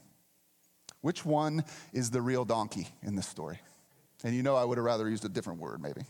Which 1.00 1.24
one 1.24 1.64
is 1.92 2.10
the 2.10 2.22
real 2.22 2.46
donkey 2.46 2.88
in 3.02 3.14
this 3.14 3.26
story? 3.26 3.60
And 4.22 4.34
you 4.34 4.42
know, 4.42 4.56
I 4.56 4.64
would 4.64 4.78
have 4.78 4.84
rather 4.86 5.08
used 5.08 5.24
a 5.26 5.28
different 5.28 5.60
word, 5.60 5.82
maybe. 5.82 6.02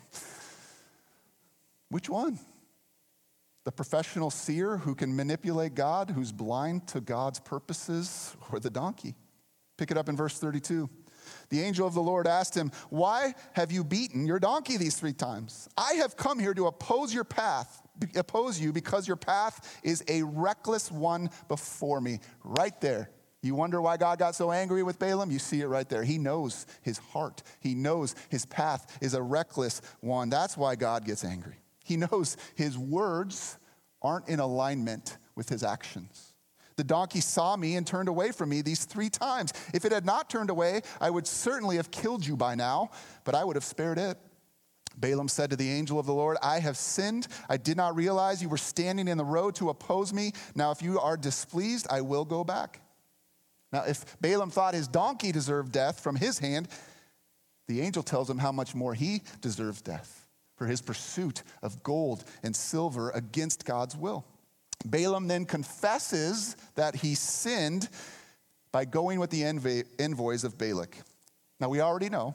Which 1.88 2.09
one? 2.09 2.38
The 3.64 3.72
professional 3.72 4.31
seer 4.31 4.77
who 4.77 4.94
can 4.94 5.16
manipulate 5.16 5.74
God, 5.74 6.11
who's 6.11 6.33
blind 6.33 6.87
to 6.88 7.00
God's 7.00 7.40
purposes, 7.40 8.37
or 8.53 8.61
the 8.61 8.70
donkey? 8.70 9.14
Pick 9.79 9.90
it 9.90 9.96
up 9.96 10.09
in 10.09 10.16
verse 10.16 10.38
32. 10.38 10.88
The 11.48 11.62
angel 11.62 11.87
of 11.87 11.94
the 11.94 12.03
Lord 12.03 12.27
asked 12.27 12.55
him, 12.55 12.70
Why 12.90 13.35
have 13.55 13.72
you 13.72 13.83
beaten 13.83 14.27
your 14.27 14.38
donkey 14.38 14.77
these 14.77 14.96
three 14.96 15.14
times? 15.14 15.68
I 15.79 15.94
have 15.94 16.16
come 16.16 16.38
here 16.38 16.53
to 16.53 16.66
oppose 16.66 17.14
your 17.14 17.24
path, 17.24 17.81
oppose 18.14 18.61
you, 18.61 18.72
because 18.72 19.09
your 19.09 19.16
path 19.16 19.81
is 19.83 20.05
a 20.09 20.22
reckless 20.22 20.92
one 20.92 21.31
before 21.48 22.03
me. 22.03 22.20
Right 22.42 22.79
there. 22.83 23.11
You 23.40 23.55
wonder 23.55 23.81
why 23.81 23.98
God 23.98 24.18
got 24.18 24.35
so 24.35 24.53
angry 24.53 24.83
with 24.83 24.98
Balaam? 24.98 25.31
You 25.31 25.38
see 25.38 25.61
it 25.61 25.66
right 25.66 25.88
there. 25.88 26.03
He 26.03 26.16
knows 26.18 26.66
his 26.83 26.98
heart, 26.98 27.42
he 27.61 27.74
knows 27.74 28.14
his 28.31 28.44
path 28.46 28.98
is 29.00 29.14
a 29.14 29.22
reckless 29.22 29.81
one. 30.00 30.29
That's 30.29 30.57
why 30.57 30.77
God 30.77 31.05
gets 31.05 31.24
angry. 31.24 31.57
He 31.85 31.97
knows 31.97 32.37
his 32.57 32.77
words 32.77 33.59
aren't 34.03 34.29
in 34.29 34.40
alignment 34.40 35.18
with 35.37 35.49
his 35.49 35.62
actions. 35.62 36.33
The 36.77 36.85
donkey 36.85 37.20
saw 37.20 37.57
me 37.57 37.77
and 37.77 37.87
turned 37.87 38.09
away 38.09 38.33
from 38.33 38.49
me 38.49 38.62
these 38.62 38.85
three 38.85 39.09
times. 39.09 39.53
If 39.73 39.85
it 39.85 39.92
had 39.92 40.05
not 40.05 40.29
turned 40.29 40.51
away, 40.51 40.81
I 41.01 41.11
would 41.11 41.27
certainly 41.27 41.77
have 41.77 41.90
killed 41.90 42.27
you 42.27 42.37
by 42.37 42.57
now, 42.57 42.90
but 43.23 43.35
I 43.35 43.44
would 43.44 43.55
have 43.55 43.64
spared 43.64 43.99
it. 43.99 44.18
Balaam 44.97 45.29
said 45.29 45.51
to 45.51 45.57
the 45.57 45.70
angel 45.70 45.99
of 45.99 46.07
the 46.07 46.14
Lord, 46.14 46.37
I 46.42 46.59
have 46.61 46.77
sinned. 46.77 47.29
I 47.49 47.57
did 47.57 47.77
not 47.77 47.97
realize 47.97 48.42
you 48.42 48.49
were 48.49 48.57
standing 48.57 49.09
in 49.09 49.18
the 49.18 49.25
road 49.25 49.55
to 49.57 49.70
oppose 49.70 50.12
me. 50.12 50.33
Now, 50.55 50.70
if 50.70 50.83
you 50.83 50.99
are 51.01 51.16
displeased, 51.16 51.87
I 51.90 52.01
will 52.01 52.25
go 52.25 52.44
back. 52.44 52.81
Now, 53.73 53.85
if 53.85 54.20
Balaam 54.20 54.51
thought 54.51 54.75
his 54.75 54.88
donkey 54.88 55.33
deserved 55.33 55.73
death 55.73 56.01
from 56.01 56.16
his 56.16 56.38
hand, 56.38 56.68
the 57.66 57.81
angel 57.81 58.03
tells 58.05 58.31
him 58.31 58.38
how 58.38 58.53
much 58.53 58.75
more 58.75 58.94
he 58.94 59.23
deserves 59.40 59.83
death 59.83 60.24
for 60.57 60.67
his 60.67 60.81
pursuit 60.81 61.43
of 61.62 61.83
gold 61.83 62.25
and 62.43 62.55
silver 62.55 63.11
against 63.11 63.64
God's 63.64 63.97
will. 63.97 64.25
Balaam 64.85 65.29
then 65.29 65.45
confesses 65.47 66.57
that 66.75 66.97
he 66.97 67.14
sinned 67.14 67.88
by 68.73 68.85
going 68.85 69.21
with 69.21 69.31
the 69.31 69.45
envoys 69.45 70.45
of 70.45 70.59
Balak. 70.59 70.97
Now, 71.61 71.69
we 71.69 71.81
already 71.81 72.09
know 72.09 72.35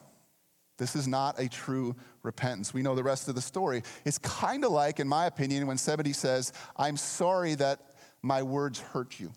this 0.77 0.95
is 0.95 1.07
not 1.07 1.39
a 1.39 1.49
true 1.49 1.95
repentance. 2.23 2.73
We 2.73 2.81
know 2.81 2.95
the 2.95 3.03
rest 3.03 3.27
of 3.27 3.35
the 3.35 3.41
story. 3.41 3.83
It's 4.05 4.17
kind 4.17 4.63
of 4.63 4.71
like, 4.71 4.99
in 4.99 5.07
my 5.07 5.25
opinion, 5.25 5.67
when 5.67 5.77
somebody 5.77 6.13
says, 6.13 6.53
I'm 6.77 6.95
sorry 6.95 7.55
that 7.55 7.81
my 8.21 8.41
words 8.41 8.79
hurt 8.79 9.19
you. 9.19 9.31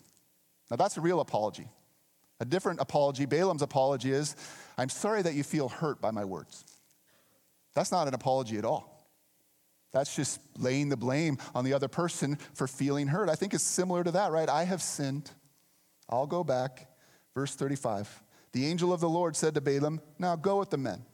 Now, 0.71 0.77
that's 0.77 0.97
a 0.97 1.01
real 1.01 1.21
apology. 1.21 1.69
A 2.41 2.45
different 2.45 2.81
apology, 2.81 3.27
Balaam's 3.27 3.63
apology 3.63 4.13
is, 4.13 4.37
I'm 4.79 4.89
sorry 4.89 5.23
that 5.23 5.35
you 5.35 5.43
feel 5.43 5.69
hurt 5.69 6.01
by 6.01 6.11
my 6.13 6.25
words. 6.25 6.65
That's 7.75 7.93
not 7.93 8.09
an 8.09 8.15
apology 8.15 8.59
at 8.59 8.65
all. 8.65 8.93
That's 9.93 10.17
just 10.17 10.41
laying 10.59 10.89
the 10.89 10.97
blame 10.97 11.39
on 11.55 11.65
the 11.65 11.75
other 11.75 11.89
person 11.89 12.37
for 12.55 12.67
feeling 12.67 13.07
hurt. 13.09 13.29
I 13.29 13.35
think 13.35 13.53
it's 13.55 13.63
similar 13.63 14.03
to 14.03 14.11
that, 14.13 14.33
right? 14.33 14.49
I 14.49 14.65
have 14.65 14.83
sinned. 14.83 15.31
I'll 16.09 16.27
go 16.27 16.43
back. 16.43 16.89
Verse 17.35 17.55
35. 17.55 18.23
The 18.53 18.67
angel 18.67 18.93
of 18.93 19.01
the 19.01 19.09
Lord 19.09 19.37
said 19.37 19.55
to 19.55 19.61
Balaam, 19.61 20.01
Now 20.19 20.37
go 20.37 20.59
with 20.59 20.71
the 20.71 20.79
men, 20.79 21.05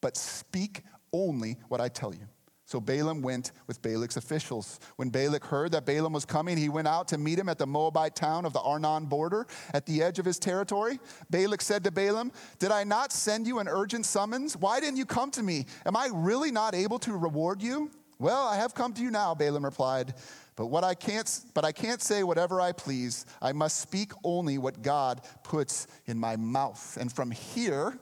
but 0.00 0.16
speak 0.16 0.82
only 1.12 1.58
what 1.68 1.80
I 1.80 1.88
tell 1.88 2.14
you. 2.14 2.28
So 2.68 2.82
Balaam 2.82 3.22
went 3.22 3.52
with 3.66 3.80
Balak's 3.80 4.18
officials. 4.18 4.78
When 4.96 5.08
Balak 5.08 5.42
heard 5.42 5.72
that 5.72 5.86
Balaam 5.86 6.12
was 6.12 6.26
coming, 6.26 6.58
he 6.58 6.68
went 6.68 6.86
out 6.86 7.08
to 7.08 7.16
meet 7.16 7.38
him 7.38 7.48
at 7.48 7.56
the 7.56 7.66
Moabite 7.66 8.14
town 8.14 8.44
of 8.44 8.52
the 8.52 8.60
Arnon 8.60 9.06
border 9.06 9.46
at 9.72 9.86
the 9.86 10.02
edge 10.02 10.18
of 10.18 10.26
his 10.26 10.38
territory. 10.38 11.00
Balak 11.30 11.62
said 11.62 11.82
to 11.84 11.90
Balaam, 11.90 12.30
Did 12.58 12.70
I 12.70 12.84
not 12.84 13.10
send 13.10 13.46
you 13.46 13.58
an 13.60 13.68
urgent 13.68 14.04
summons? 14.04 14.54
Why 14.54 14.80
didn't 14.80 14.98
you 14.98 15.06
come 15.06 15.30
to 15.30 15.42
me? 15.42 15.64
Am 15.86 15.96
I 15.96 16.10
really 16.12 16.50
not 16.52 16.74
able 16.74 16.98
to 16.98 17.16
reward 17.16 17.62
you? 17.62 17.90
Well, 18.18 18.46
I 18.46 18.56
have 18.56 18.74
come 18.74 18.92
to 18.92 19.02
you 19.02 19.10
now, 19.10 19.34
Balaam 19.34 19.64
replied. 19.64 20.12
But 20.54 20.66
what 20.66 20.84
I 20.84 20.94
can't 20.94 21.40
but 21.54 21.64
I 21.64 21.72
can't 21.72 22.02
say 22.02 22.22
whatever 22.22 22.60
I 22.60 22.72
please. 22.72 23.24
I 23.40 23.52
must 23.52 23.80
speak 23.80 24.12
only 24.24 24.58
what 24.58 24.82
God 24.82 25.22
puts 25.42 25.86
in 26.04 26.18
my 26.18 26.36
mouth. 26.36 26.98
And 27.00 27.10
from 27.10 27.30
here, 27.30 27.98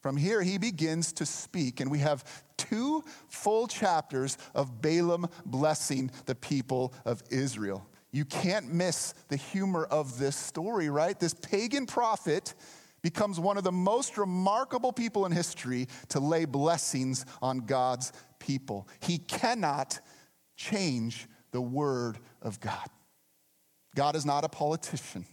from 0.00 0.16
here 0.16 0.42
he 0.42 0.58
begins 0.58 1.12
to 1.12 1.26
speak 1.26 1.78
and 1.78 1.88
we 1.88 2.00
have 2.00 2.24
two 2.68 3.04
full 3.28 3.66
chapters 3.66 4.38
of 4.54 4.80
Balaam 4.80 5.28
blessing 5.46 6.10
the 6.26 6.34
people 6.34 6.92
of 7.04 7.22
Israel. 7.30 7.86
You 8.10 8.24
can't 8.24 8.72
miss 8.72 9.14
the 9.28 9.36
humor 9.36 9.84
of 9.84 10.18
this 10.18 10.36
story, 10.36 10.88
right? 10.88 11.18
This 11.18 11.34
pagan 11.34 11.86
prophet 11.86 12.54
becomes 13.02 13.38
one 13.38 13.56
of 13.56 13.64
the 13.64 13.72
most 13.72 14.18
remarkable 14.18 14.92
people 14.92 15.26
in 15.26 15.32
history 15.32 15.86
to 16.08 16.20
lay 16.20 16.44
blessings 16.44 17.24
on 17.42 17.60
God's 17.60 18.12
people. 18.38 18.88
He 19.00 19.18
cannot 19.18 20.00
change 20.56 21.26
the 21.52 21.60
word 21.60 22.18
of 22.42 22.60
God. 22.60 22.88
God 23.94 24.16
is 24.16 24.26
not 24.26 24.44
a 24.44 24.48
politician. 24.48 25.26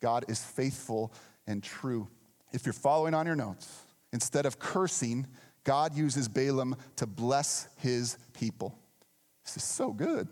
God 0.00 0.24
is 0.28 0.42
faithful 0.42 1.12
and 1.46 1.62
true. 1.62 2.08
If 2.52 2.66
you're 2.66 2.72
following 2.72 3.14
on 3.14 3.26
your 3.26 3.36
notes, 3.36 3.68
instead 4.12 4.46
of 4.46 4.58
cursing, 4.58 5.26
God 5.64 5.94
uses 5.94 6.28
Balaam 6.28 6.76
to 6.96 7.06
bless 7.06 7.68
his 7.76 8.16
people. 8.32 8.78
This 9.44 9.56
is 9.56 9.64
so 9.64 9.92
good. 9.92 10.28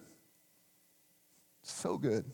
So 1.63 1.99
good. 1.99 2.25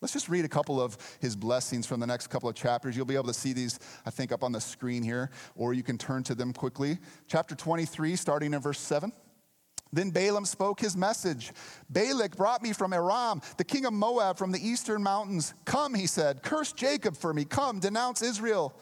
Let's 0.00 0.12
just 0.12 0.28
read 0.28 0.44
a 0.44 0.48
couple 0.48 0.80
of 0.80 0.98
his 1.20 1.36
blessings 1.36 1.86
from 1.86 2.00
the 2.00 2.06
next 2.08 2.26
couple 2.26 2.48
of 2.48 2.56
chapters. 2.56 2.96
You'll 2.96 3.06
be 3.06 3.14
able 3.14 3.28
to 3.28 3.34
see 3.34 3.52
these, 3.52 3.78
I 4.04 4.10
think, 4.10 4.32
up 4.32 4.42
on 4.42 4.50
the 4.50 4.60
screen 4.60 5.04
here, 5.04 5.30
or 5.54 5.74
you 5.74 5.84
can 5.84 5.96
turn 5.96 6.24
to 6.24 6.34
them 6.34 6.52
quickly. 6.52 6.98
Chapter 7.28 7.54
23, 7.54 8.16
starting 8.16 8.52
in 8.52 8.60
verse 8.60 8.80
7. 8.80 9.12
Then 9.92 10.10
Balaam 10.10 10.44
spoke 10.44 10.80
his 10.80 10.96
message. 10.96 11.52
Balak 11.88 12.34
brought 12.36 12.62
me 12.62 12.72
from 12.72 12.92
Aram, 12.92 13.42
the 13.58 13.64
king 13.64 13.84
of 13.84 13.92
Moab 13.92 14.38
from 14.38 14.50
the 14.50 14.66
eastern 14.66 15.02
mountains. 15.02 15.54
Come, 15.66 15.94
he 15.94 16.06
said, 16.06 16.42
curse 16.42 16.72
Jacob 16.72 17.16
for 17.16 17.32
me. 17.32 17.44
Come, 17.44 17.78
denounce 17.78 18.22
Israel. 18.22 18.74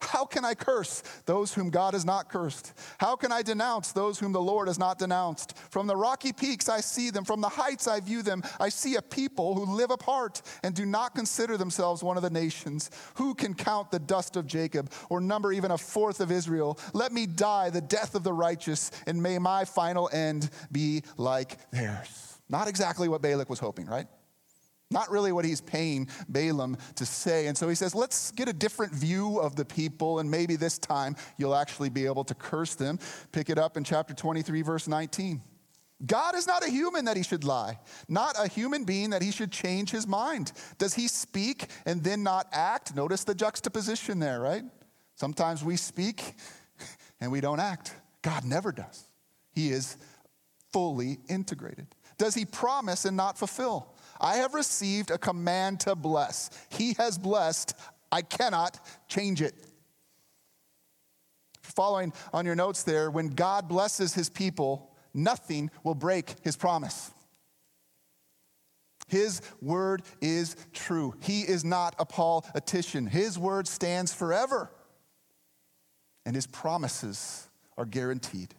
How 0.00 0.24
can 0.24 0.44
I 0.44 0.54
curse 0.54 1.02
those 1.24 1.54
whom 1.54 1.70
God 1.70 1.94
has 1.94 2.04
not 2.04 2.28
cursed? 2.28 2.74
How 2.98 3.16
can 3.16 3.32
I 3.32 3.42
denounce 3.42 3.92
those 3.92 4.18
whom 4.18 4.32
the 4.32 4.40
Lord 4.40 4.68
has 4.68 4.78
not 4.78 4.98
denounced? 4.98 5.56
From 5.70 5.86
the 5.86 5.96
rocky 5.96 6.32
peaks 6.32 6.68
I 6.68 6.80
see 6.80 7.10
them, 7.10 7.24
from 7.24 7.40
the 7.40 7.48
heights 7.48 7.88
I 7.88 8.00
view 8.00 8.22
them. 8.22 8.42
I 8.60 8.68
see 8.68 8.96
a 8.96 9.02
people 9.02 9.54
who 9.54 9.74
live 9.74 9.90
apart 9.90 10.42
and 10.62 10.74
do 10.74 10.84
not 10.84 11.14
consider 11.14 11.56
themselves 11.56 12.02
one 12.02 12.16
of 12.16 12.22
the 12.22 12.30
nations. 12.30 12.90
Who 13.14 13.34
can 13.34 13.54
count 13.54 13.90
the 13.90 13.98
dust 13.98 14.36
of 14.36 14.46
Jacob 14.46 14.90
or 15.08 15.20
number 15.20 15.52
even 15.52 15.70
a 15.70 15.78
fourth 15.78 16.20
of 16.20 16.30
Israel? 16.30 16.78
Let 16.92 17.12
me 17.12 17.26
die 17.26 17.70
the 17.70 17.80
death 17.80 18.14
of 18.14 18.22
the 18.22 18.32
righteous, 18.32 18.90
and 19.06 19.22
may 19.22 19.38
my 19.38 19.64
final 19.64 20.10
end 20.12 20.50
be 20.70 21.02
like 21.16 21.58
theirs. 21.70 22.38
Not 22.48 22.68
exactly 22.68 23.08
what 23.08 23.22
Balak 23.22 23.50
was 23.50 23.58
hoping, 23.58 23.86
right? 23.86 24.06
Not 24.90 25.10
really 25.10 25.32
what 25.32 25.44
he's 25.44 25.60
paying 25.60 26.08
Balaam 26.28 26.76
to 26.94 27.04
say. 27.04 27.48
And 27.48 27.58
so 27.58 27.68
he 27.68 27.74
says, 27.74 27.94
let's 27.94 28.30
get 28.30 28.48
a 28.48 28.52
different 28.52 28.92
view 28.92 29.38
of 29.38 29.56
the 29.56 29.64
people, 29.64 30.20
and 30.20 30.30
maybe 30.30 30.54
this 30.56 30.78
time 30.78 31.16
you'll 31.38 31.56
actually 31.56 31.88
be 31.88 32.06
able 32.06 32.24
to 32.24 32.34
curse 32.34 32.76
them. 32.76 32.98
Pick 33.32 33.50
it 33.50 33.58
up 33.58 33.76
in 33.76 33.82
chapter 33.82 34.14
23, 34.14 34.62
verse 34.62 34.86
19. 34.86 35.42
God 36.04 36.34
is 36.34 36.46
not 36.46 36.64
a 36.64 36.70
human 36.70 37.06
that 37.06 37.16
he 37.16 37.22
should 37.22 37.42
lie, 37.42 37.78
not 38.06 38.36
a 38.38 38.46
human 38.48 38.84
being 38.84 39.10
that 39.10 39.22
he 39.22 39.30
should 39.30 39.50
change 39.50 39.90
his 39.90 40.06
mind. 40.06 40.52
Does 40.76 40.92
he 40.94 41.08
speak 41.08 41.70
and 41.86 42.04
then 42.04 42.22
not 42.22 42.46
act? 42.52 42.94
Notice 42.94 43.24
the 43.24 43.34
juxtaposition 43.34 44.18
there, 44.18 44.38
right? 44.38 44.62
Sometimes 45.14 45.64
we 45.64 45.76
speak 45.76 46.34
and 47.20 47.32
we 47.32 47.40
don't 47.40 47.60
act. 47.60 47.94
God 48.20 48.44
never 48.44 48.72
does. 48.72 49.08
He 49.52 49.70
is 49.70 49.96
fully 50.70 51.18
integrated. 51.30 51.86
Does 52.18 52.34
he 52.34 52.44
promise 52.44 53.06
and 53.06 53.16
not 53.16 53.38
fulfill? 53.38 53.95
I 54.20 54.36
have 54.36 54.54
received 54.54 55.10
a 55.10 55.18
command 55.18 55.80
to 55.80 55.94
bless. 55.94 56.50
He 56.68 56.94
has 56.94 57.18
blessed. 57.18 57.74
I 58.10 58.22
cannot 58.22 58.78
change 59.08 59.42
it. 59.42 59.54
Following 61.62 62.12
on 62.32 62.46
your 62.46 62.54
notes 62.54 62.82
there, 62.84 63.10
when 63.10 63.28
God 63.28 63.68
blesses 63.68 64.14
his 64.14 64.30
people, 64.30 64.94
nothing 65.12 65.70
will 65.82 65.94
break 65.94 66.34
his 66.42 66.56
promise. 66.56 67.10
His 69.08 69.40
word 69.60 70.02
is 70.20 70.56
true. 70.72 71.14
He 71.20 71.42
is 71.42 71.64
not 71.64 71.94
a 71.98 72.04
politician. 72.04 73.06
His 73.06 73.38
word 73.38 73.68
stands 73.68 74.12
forever, 74.12 74.70
and 76.24 76.34
his 76.34 76.46
promises 76.46 77.48
are 77.76 77.84
guaranteed. 77.84 78.54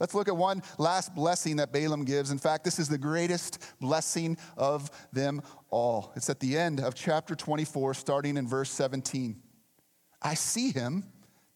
Let's 0.00 0.14
look 0.14 0.28
at 0.28 0.36
one 0.36 0.62
last 0.78 1.14
blessing 1.14 1.56
that 1.56 1.72
Balaam 1.72 2.04
gives. 2.04 2.30
In 2.30 2.38
fact, 2.38 2.64
this 2.64 2.78
is 2.78 2.88
the 2.88 2.98
greatest 2.98 3.58
blessing 3.80 4.36
of 4.56 4.90
them 5.12 5.42
all. 5.70 6.12
It's 6.14 6.30
at 6.30 6.40
the 6.40 6.56
end 6.56 6.80
of 6.80 6.94
chapter 6.94 7.34
24, 7.34 7.94
starting 7.94 8.36
in 8.36 8.46
verse 8.46 8.70
17. 8.70 9.40
I 10.22 10.34
see 10.34 10.70
him, 10.70 11.04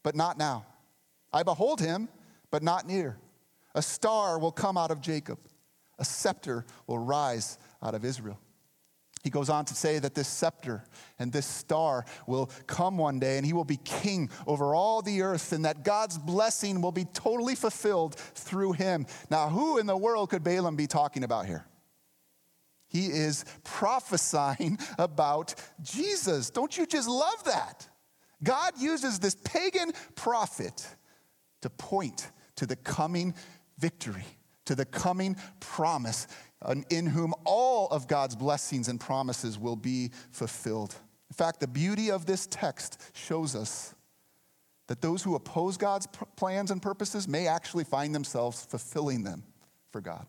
but 0.03 0.15
not 0.15 0.37
now. 0.37 0.65
I 1.31 1.43
behold 1.43 1.79
him, 1.79 2.09
but 2.51 2.63
not 2.63 2.87
near. 2.87 3.17
A 3.75 3.81
star 3.81 4.37
will 4.37 4.51
come 4.51 4.77
out 4.77 4.91
of 4.91 5.01
Jacob, 5.01 5.39
a 5.97 6.05
scepter 6.05 6.65
will 6.85 6.99
rise 6.99 7.57
out 7.81 7.95
of 7.95 8.05
Israel. 8.05 8.39
He 9.23 9.29
goes 9.29 9.49
on 9.49 9.63
to 9.65 9.73
say 9.73 9.99
that 9.99 10.15
this 10.15 10.27
scepter 10.27 10.83
and 11.17 11.31
this 11.31 11.45
star 11.45 12.03
will 12.27 12.51
come 12.67 12.97
one 12.97 13.19
day 13.19 13.37
and 13.37 13.45
he 13.45 13.53
will 13.53 13.63
be 13.63 13.77
king 13.77 14.29
over 14.45 14.75
all 14.75 15.01
the 15.01 15.21
earth 15.21 15.53
and 15.53 15.63
that 15.63 15.85
God's 15.85 16.17
blessing 16.17 16.81
will 16.81 16.91
be 16.91 17.05
totally 17.05 17.55
fulfilled 17.55 18.15
through 18.15 18.73
him. 18.73 19.05
Now, 19.29 19.47
who 19.47 19.77
in 19.77 19.85
the 19.85 19.95
world 19.95 20.29
could 20.29 20.43
Balaam 20.43 20.75
be 20.75 20.87
talking 20.87 21.23
about 21.23 21.45
here? 21.45 21.65
He 22.89 23.07
is 23.07 23.45
prophesying 23.63 24.77
about 24.99 25.55
Jesus. 25.81 26.49
Don't 26.49 26.77
you 26.77 26.85
just 26.85 27.07
love 27.07 27.45
that? 27.45 27.87
God 28.43 28.73
uses 28.77 29.19
this 29.19 29.35
pagan 29.35 29.93
prophet 30.15 30.85
to 31.61 31.69
point 31.69 32.29
to 32.57 32.65
the 32.65 32.75
coming 32.75 33.33
victory, 33.77 34.25
to 34.65 34.75
the 34.75 34.85
coming 34.85 35.37
promise 35.61 36.27
Um, 36.65 36.85
in 36.89 37.05
whom 37.05 37.33
all 37.43 37.89
of 37.89 38.07
God's 38.07 38.35
blessings 38.35 38.87
and 38.87 38.99
promises 38.99 39.59
will 39.59 39.75
be 39.75 40.11
fulfilled. 40.31 40.95
In 41.29 41.35
fact, 41.35 41.59
the 41.59 41.67
beauty 41.67 42.09
of 42.09 42.25
this 42.25 42.47
text 42.47 43.01
shows 43.13 43.55
us 43.55 43.93
that 44.87 45.01
those 45.01 45.23
who 45.23 45.35
oppose 45.35 45.77
God's 45.77 46.07
plans 46.35 46.71
and 46.71 46.81
purposes 46.81 47.27
may 47.27 47.47
actually 47.47 47.83
find 47.83 48.15
themselves 48.15 48.65
fulfilling 48.65 49.23
them 49.23 49.43
for 49.91 49.99
God. 49.99 50.25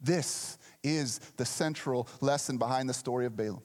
This 0.00 0.58
is 0.82 1.18
the 1.36 1.44
central 1.44 2.08
lesson 2.20 2.58
behind 2.58 2.88
the 2.88 2.94
story 2.94 3.26
of 3.26 3.36
Balaam. 3.36 3.62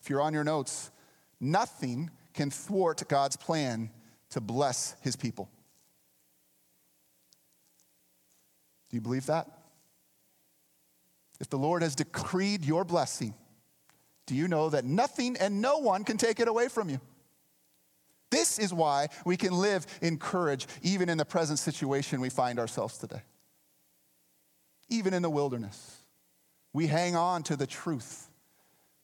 If 0.00 0.08
you're 0.08 0.22
on 0.22 0.32
your 0.32 0.44
notes, 0.44 0.90
nothing 1.38 2.10
can 2.32 2.50
thwart 2.50 3.06
God's 3.08 3.36
plan 3.36 3.90
to 4.30 4.40
bless 4.40 4.96
his 5.02 5.16
people. 5.16 5.50
Do 8.88 8.96
you 8.96 9.00
believe 9.00 9.26
that? 9.26 9.59
If 11.40 11.48
the 11.48 11.58
Lord 11.58 11.82
has 11.82 11.94
decreed 11.94 12.64
your 12.64 12.84
blessing, 12.84 13.34
do 14.26 14.34
you 14.34 14.46
know 14.46 14.68
that 14.70 14.84
nothing 14.84 15.36
and 15.38 15.60
no 15.60 15.78
one 15.78 16.04
can 16.04 16.18
take 16.18 16.38
it 16.38 16.46
away 16.46 16.68
from 16.68 16.90
you? 16.90 17.00
This 18.30 18.58
is 18.58 18.72
why 18.72 19.08
we 19.24 19.36
can 19.36 19.52
live 19.52 19.86
in 20.02 20.18
courage, 20.18 20.68
even 20.82 21.08
in 21.08 21.18
the 21.18 21.24
present 21.24 21.58
situation 21.58 22.20
we 22.20 22.30
find 22.30 22.60
ourselves 22.60 22.96
today. 22.96 23.22
Even 24.88 25.14
in 25.14 25.22
the 25.22 25.30
wilderness, 25.30 25.96
we 26.72 26.86
hang 26.86 27.16
on 27.16 27.42
to 27.44 27.56
the 27.56 27.66
truth 27.66 28.28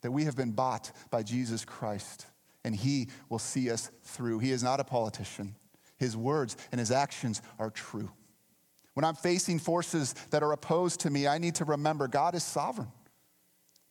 that 0.03 0.13
we 0.13 0.25
have 0.25 0.37
been 0.37 0.53
bought 0.53 0.93
by 1.11 1.25
Jesus 1.25 1.65
Christ, 1.65 2.27
and 2.63 2.77
He 2.77 3.09
will 3.29 3.41
see 3.41 3.71
us 3.71 3.91
through. 4.05 4.39
He 4.39 4.53
is 4.53 4.63
not 4.63 4.79
a 4.79 4.85
politician, 4.85 5.57
His 5.97 6.17
words 6.17 6.57
and 6.71 6.79
His 6.79 6.93
actions 6.93 7.43
are 7.59 7.71
true. 7.71 8.11
When 8.97 9.05
I'm 9.05 9.15
facing 9.15 9.59
forces 9.59 10.15
that 10.31 10.43
are 10.43 10.53
opposed 10.53 11.01
to 11.01 11.11
me, 11.11 11.27
I 11.27 11.37
need 11.37 11.57
to 11.57 11.67
remember 11.67 12.09
God 12.09 12.35
is 12.35 12.43
sovereign. 12.43 12.89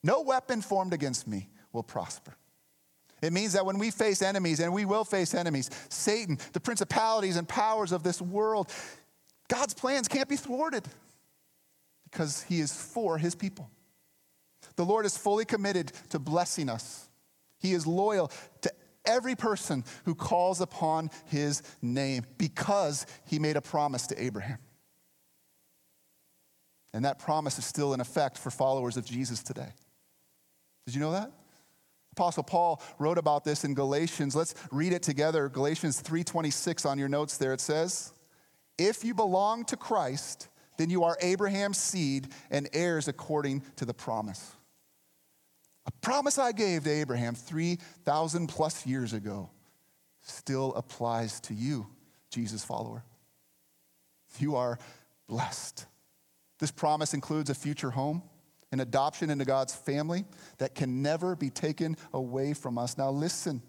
No 0.02 0.22
weapon 0.22 0.64
formed 0.64 0.94
against 0.94 1.28
me 1.28 1.48
will 1.72 1.84
prosper. 1.84 2.36
It 3.22 3.32
means 3.32 3.54
that 3.54 3.68
when 3.68 3.78
we 3.78 3.92
face 3.92 4.24
enemies, 4.24 4.60
and 4.60 4.74
we 4.74 4.84
will 4.84 5.06
face 5.06 5.36
enemies, 5.36 5.70
Satan, 5.90 6.40
the 6.54 6.60
principalities 6.60 7.38
and 7.38 7.48
powers 7.48 7.92
of 7.92 8.02
this 8.02 8.20
world, 8.20 8.74
God's 9.48 9.76
plans 9.76 10.08
can't 10.08 10.28
be 10.28 10.38
thwarted 10.38 10.86
because 12.10 12.42
he 12.42 12.60
is 12.60 12.74
for 12.74 13.20
his 13.20 13.36
people. 13.36 13.70
The 14.76 14.86
Lord 14.86 15.06
is 15.06 15.16
fully 15.16 15.46
committed 15.46 15.92
to 16.10 16.18
blessing 16.18 16.68
us. 16.68 17.10
He 17.60 17.74
is 17.74 17.86
loyal 17.86 18.32
to 18.62 18.72
every 19.06 19.36
person 19.36 19.84
who 20.06 20.16
calls 20.16 20.62
upon 20.62 21.12
his 21.26 21.62
name 21.84 22.26
because 22.40 23.06
he 23.28 23.38
made 23.38 23.56
a 23.56 23.62
promise 23.62 24.08
to 24.08 24.20
Abraham. 24.20 24.58
And 26.96 27.04
that 27.04 27.20
promise 27.20 27.60
is 27.60 27.66
still 27.66 27.94
in 27.94 28.00
effect 28.00 28.38
for 28.38 28.50
followers 28.50 28.96
of 28.96 29.06
Jesus 29.06 29.44
today. 29.44 29.68
Did 30.86 30.96
you 30.96 31.02
know 31.02 31.12
that? 31.12 31.30
Apostle 32.14 32.44
Paul 32.44 32.82
wrote 33.00 33.18
about 33.18 33.44
this 33.44 33.66
in 33.66 33.74
Galatians. 33.74 34.34
Let's 34.34 34.56
read 34.72 34.94
it 34.94 35.04
together. 35.04 35.50
Galatians 35.50 36.00
3:26 36.00 36.86
on 36.86 36.98
your 36.98 37.10
notes 37.10 37.36
there 37.36 37.52
it 37.52 37.60
says, 37.60 38.14
"If 38.78 39.04
you 39.04 39.14
belong 39.14 39.66
to 39.66 39.76
Christ, 39.76 40.48
then 40.78 40.90
you 40.90 41.04
are 41.04 41.18
Abraham's 41.20 41.78
seed 41.78 42.34
and 42.50 42.70
heirs 42.72 43.10
according 43.10 43.60
to 43.76 43.84
the 43.84 43.94
promise." 43.94 44.54
A 45.86 45.92
promise 45.92 46.38
I 46.38 46.54
gave 46.54 46.86
to 46.86 46.90
Abraham 46.90 47.36
3,000 47.36 48.48
plus 48.48 48.86
years 48.86 49.12
ago 49.12 49.50
still 50.22 50.74
applies 50.76 51.42
to 51.42 51.54
you, 51.54 51.94
Jesus 52.30 52.64
follower. 52.64 53.04
You 54.40 54.56
are 54.56 54.80
blessed. 55.28 55.88
This 56.60 56.72
promise 56.72 57.14
includes 57.14 57.50
a 57.50 57.56
future 57.56 57.92
home, 57.92 58.24
an 58.72 58.80
adoption 58.80 59.30
into 59.30 59.46
God's 59.46 59.76
family 59.76 60.26
that 60.58 60.76
can 60.76 61.02
never 61.02 61.36
be 61.36 61.50
taken 61.50 61.98
away 62.14 62.54
from 62.54 62.78
us. 62.78 62.98
Now, 62.98 63.10
listen, 63.10 63.62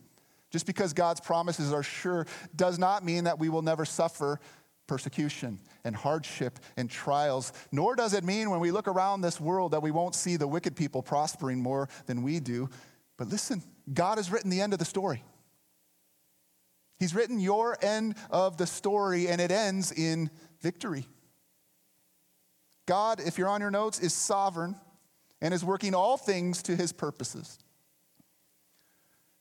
just 0.50 0.66
because 0.66 0.92
God's 0.92 1.20
promises 1.20 1.72
are 1.72 1.82
sure 1.82 2.26
does 2.54 2.78
not 2.78 3.04
mean 3.04 3.24
that 3.24 3.38
we 3.38 3.48
will 3.48 3.62
never 3.62 3.84
suffer 3.84 4.40
persecution 4.86 5.58
and 5.84 5.96
hardship 5.96 6.60
and 6.76 6.88
trials, 6.88 7.52
nor 7.72 7.96
does 7.96 8.14
it 8.14 8.24
mean 8.24 8.50
when 8.50 8.60
we 8.60 8.70
look 8.70 8.86
around 8.86 9.20
this 9.20 9.40
world 9.40 9.72
that 9.72 9.82
we 9.82 9.90
won't 9.90 10.14
see 10.14 10.36
the 10.36 10.46
wicked 10.46 10.76
people 10.76 11.02
prospering 11.02 11.60
more 11.60 11.88
than 12.06 12.22
we 12.22 12.38
do. 12.38 12.68
But 13.16 13.28
listen, 13.28 13.62
God 13.92 14.18
has 14.18 14.30
written 14.30 14.50
the 14.50 14.60
end 14.60 14.72
of 14.72 14.78
the 14.78 14.84
story. 14.84 15.24
He's 16.98 17.14
written 17.14 17.40
your 17.40 17.76
end 17.82 18.14
of 18.30 18.56
the 18.56 18.66
story, 18.66 19.28
and 19.28 19.40
it 19.40 19.50
ends 19.50 19.92
in 19.92 20.30
victory. 20.60 21.06
God, 22.86 23.20
if 23.20 23.36
you're 23.36 23.48
on 23.48 23.60
your 23.60 23.70
notes, 23.70 23.98
is 23.98 24.14
sovereign 24.14 24.76
and 25.40 25.52
is 25.52 25.64
working 25.64 25.94
all 25.94 26.16
things 26.16 26.62
to 26.62 26.76
his 26.76 26.92
purposes. 26.92 27.58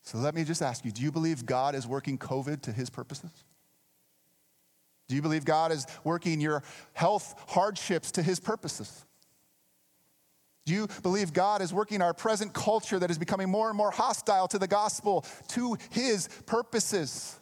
So 0.02 0.18
let 0.18 0.36
me 0.36 0.44
just 0.44 0.62
ask 0.62 0.86
you 0.86 0.92
do 0.92 1.02
you 1.02 1.12
believe 1.12 1.46
God 1.46 1.76
is 1.76 1.88
working 1.88 2.18
COVID 2.18 2.62
to 2.64 2.72
his 2.72 2.90
purposes? 2.90 3.32
Do 5.08 5.16
you 5.16 5.22
believe 5.22 5.46
God 5.46 5.72
is 5.72 5.86
working 6.04 6.42
your 6.42 6.64
health 6.94 7.36
hardships 7.48 8.12
to 8.14 8.24
his 8.24 8.40
purposes? 8.40 9.06
Do 10.66 10.74
you 10.74 10.88
believe 11.04 11.32
God 11.32 11.62
is 11.62 11.72
working 11.72 12.02
our 12.02 12.14
present 12.14 12.54
culture 12.54 12.98
that 12.98 13.12
is 13.12 13.20
becoming 13.20 13.50
more 13.50 13.70
and 13.70 13.78
more 13.78 13.92
hostile 13.92 14.48
to 14.48 14.58
the 14.58 14.68
gospel 14.68 15.24
to 15.50 15.78
his 15.92 16.28
purposes? 16.48 17.40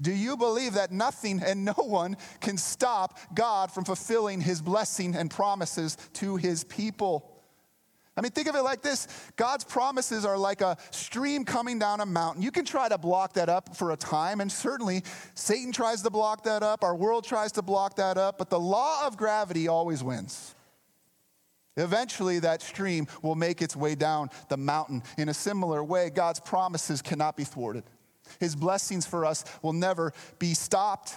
Do 0.00 0.12
you 0.12 0.36
believe 0.36 0.74
that 0.74 0.92
nothing 0.92 1.42
and 1.44 1.64
no 1.64 1.74
one 1.76 2.16
can 2.40 2.56
stop 2.56 3.18
God 3.34 3.70
from 3.70 3.84
fulfilling 3.84 4.40
his 4.40 4.62
blessing 4.62 5.14
and 5.14 5.30
promises 5.30 5.96
to 6.14 6.36
his 6.36 6.64
people? 6.64 7.40
I 8.16 8.22
mean, 8.22 8.32
think 8.32 8.48
of 8.48 8.54
it 8.54 8.62
like 8.62 8.82
this 8.82 9.08
God's 9.36 9.64
promises 9.64 10.24
are 10.24 10.36
like 10.36 10.60
a 10.60 10.76
stream 10.90 11.44
coming 11.44 11.78
down 11.78 12.00
a 12.00 12.06
mountain. 12.06 12.42
You 12.42 12.50
can 12.50 12.64
try 12.64 12.88
to 12.88 12.98
block 12.98 13.34
that 13.34 13.48
up 13.48 13.76
for 13.76 13.92
a 13.92 13.96
time, 13.96 14.40
and 14.40 14.50
certainly 14.50 15.04
Satan 15.34 15.72
tries 15.72 16.02
to 16.02 16.10
block 16.10 16.44
that 16.44 16.62
up, 16.62 16.82
our 16.84 16.94
world 16.94 17.24
tries 17.24 17.52
to 17.52 17.62
block 17.62 17.96
that 17.96 18.18
up, 18.18 18.36
but 18.36 18.50
the 18.50 18.60
law 18.60 19.06
of 19.06 19.16
gravity 19.16 19.68
always 19.68 20.02
wins. 20.02 20.54
Eventually, 21.76 22.40
that 22.40 22.60
stream 22.62 23.06
will 23.22 23.36
make 23.36 23.62
its 23.62 23.76
way 23.76 23.94
down 23.94 24.28
the 24.48 24.56
mountain. 24.56 25.02
In 25.16 25.28
a 25.28 25.34
similar 25.34 25.82
way, 25.82 26.10
God's 26.10 26.40
promises 26.40 27.00
cannot 27.00 27.36
be 27.36 27.44
thwarted. 27.44 27.84
His 28.38 28.54
blessings 28.54 29.06
for 29.06 29.24
us 29.24 29.44
will 29.62 29.72
never 29.72 30.12
be 30.38 30.54
stopped. 30.54 31.14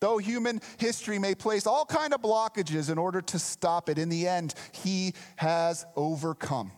Though 0.00 0.18
human 0.18 0.60
history 0.78 1.18
may 1.18 1.34
place 1.34 1.66
all 1.66 1.84
kind 1.84 2.14
of 2.14 2.22
blockages 2.22 2.90
in 2.90 2.98
order 2.98 3.20
to 3.20 3.38
stop 3.38 3.88
it, 3.88 3.98
in 3.98 4.08
the 4.08 4.26
end, 4.26 4.54
he 4.72 5.14
has 5.36 5.84
overcome. 5.94 6.72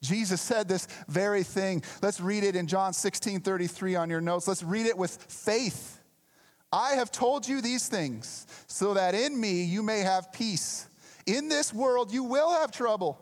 Jesus 0.00 0.40
said 0.40 0.68
this 0.68 0.86
very 1.08 1.42
thing. 1.42 1.82
Let's 2.02 2.20
read 2.20 2.44
it 2.44 2.54
in 2.54 2.66
John 2.66 2.92
16 2.92 3.40
33 3.40 3.96
on 3.96 4.10
your 4.10 4.20
notes. 4.20 4.46
Let's 4.46 4.62
read 4.62 4.86
it 4.86 4.96
with 4.96 5.16
faith. 5.28 5.98
I 6.72 6.94
have 6.94 7.10
told 7.10 7.48
you 7.48 7.60
these 7.60 7.88
things 7.88 8.46
so 8.66 8.94
that 8.94 9.14
in 9.14 9.40
me 9.40 9.62
you 9.64 9.82
may 9.82 10.00
have 10.00 10.32
peace. 10.32 10.88
In 11.26 11.48
this 11.48 11.72
world 11.72 12.12
you 12.12 12.22
will 12.22 12.52
have 12.52 12.70
trouble, 12.70 13.18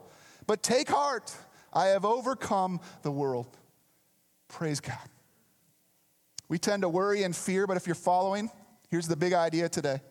but 0.47 0.63
take 0.63 0.89
heart. 0.89 1.35
I 1.73 1.87
have 1.87 2.05
overcome 2.05 2.81
the 3.03 3.11
world. 3.11 3.47
Praise 4.49 4.81
God. 4.81 4.99
We 6.53 6.59
tend 6.59 6.83
to 6.83 6.89
worry 6.91 7.23
and 7.23 7.35
fear, 7.35 7.67
but 7.67 7.79
if 7.79 7.87
you're 7.87 7.95
following, 7.95 8.51
here's 8.91 9.09
the 9.09 9.17
big 9.17 9.33
idea 9.33 9.71
today 9.71 10.03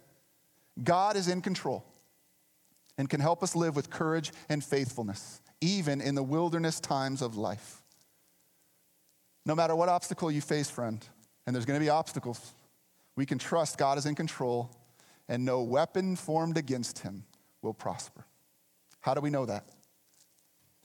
God 0.83 1.15
is 1.15 1.27
in 1.27 1.39
control 1.39 1.85
and 2.97 3.07
can 3.07 3.21
help 3.21 3.43
us 3.43 3.55
live 3.55 3.75
with 3.75 3.91
courage 3.91 4.31
and 4.49 4.63
faithfulness, 4.63 5.39
even 5.61 6.01
in 6.01 6.15
the 6.15 6.23
wilderness 6.23 6.79
times 6.79 7.21
of 7.21 7.37
life. 7.37 7.83
No 9.45 9.53
matter 9.53 9.75
what 9.75 9.87
obstacle 9.87 10.31
you 10.31 10.41
face, 10.41 10.67
friend, 10.67 11.07
and 11.45 11.55
there's 11.55 11.65
going 11.65 11.79
to 11.79 11.85
be 11.85 11.91
obstacles, 11.91 12.55
we 13.15 13.27
can 13.27 13.37
trust 13.37 13.77
God 13.77 13.99
is 13.99 14.07
in 14.07 14.15
control 14.15 14.71
and 15.29 15.45
no 15.45 15.61
weapon 15.61 16.15
formed 16.15 16.57
against 16.57 16.97
him 16.97 17.23
will 17.61 17.75
prosper. 17.75 18.25
How 19.01 19.13
do 19.13 19.21
we 19.21 19.29
know 19.29 19.45
that? 19.45 19.65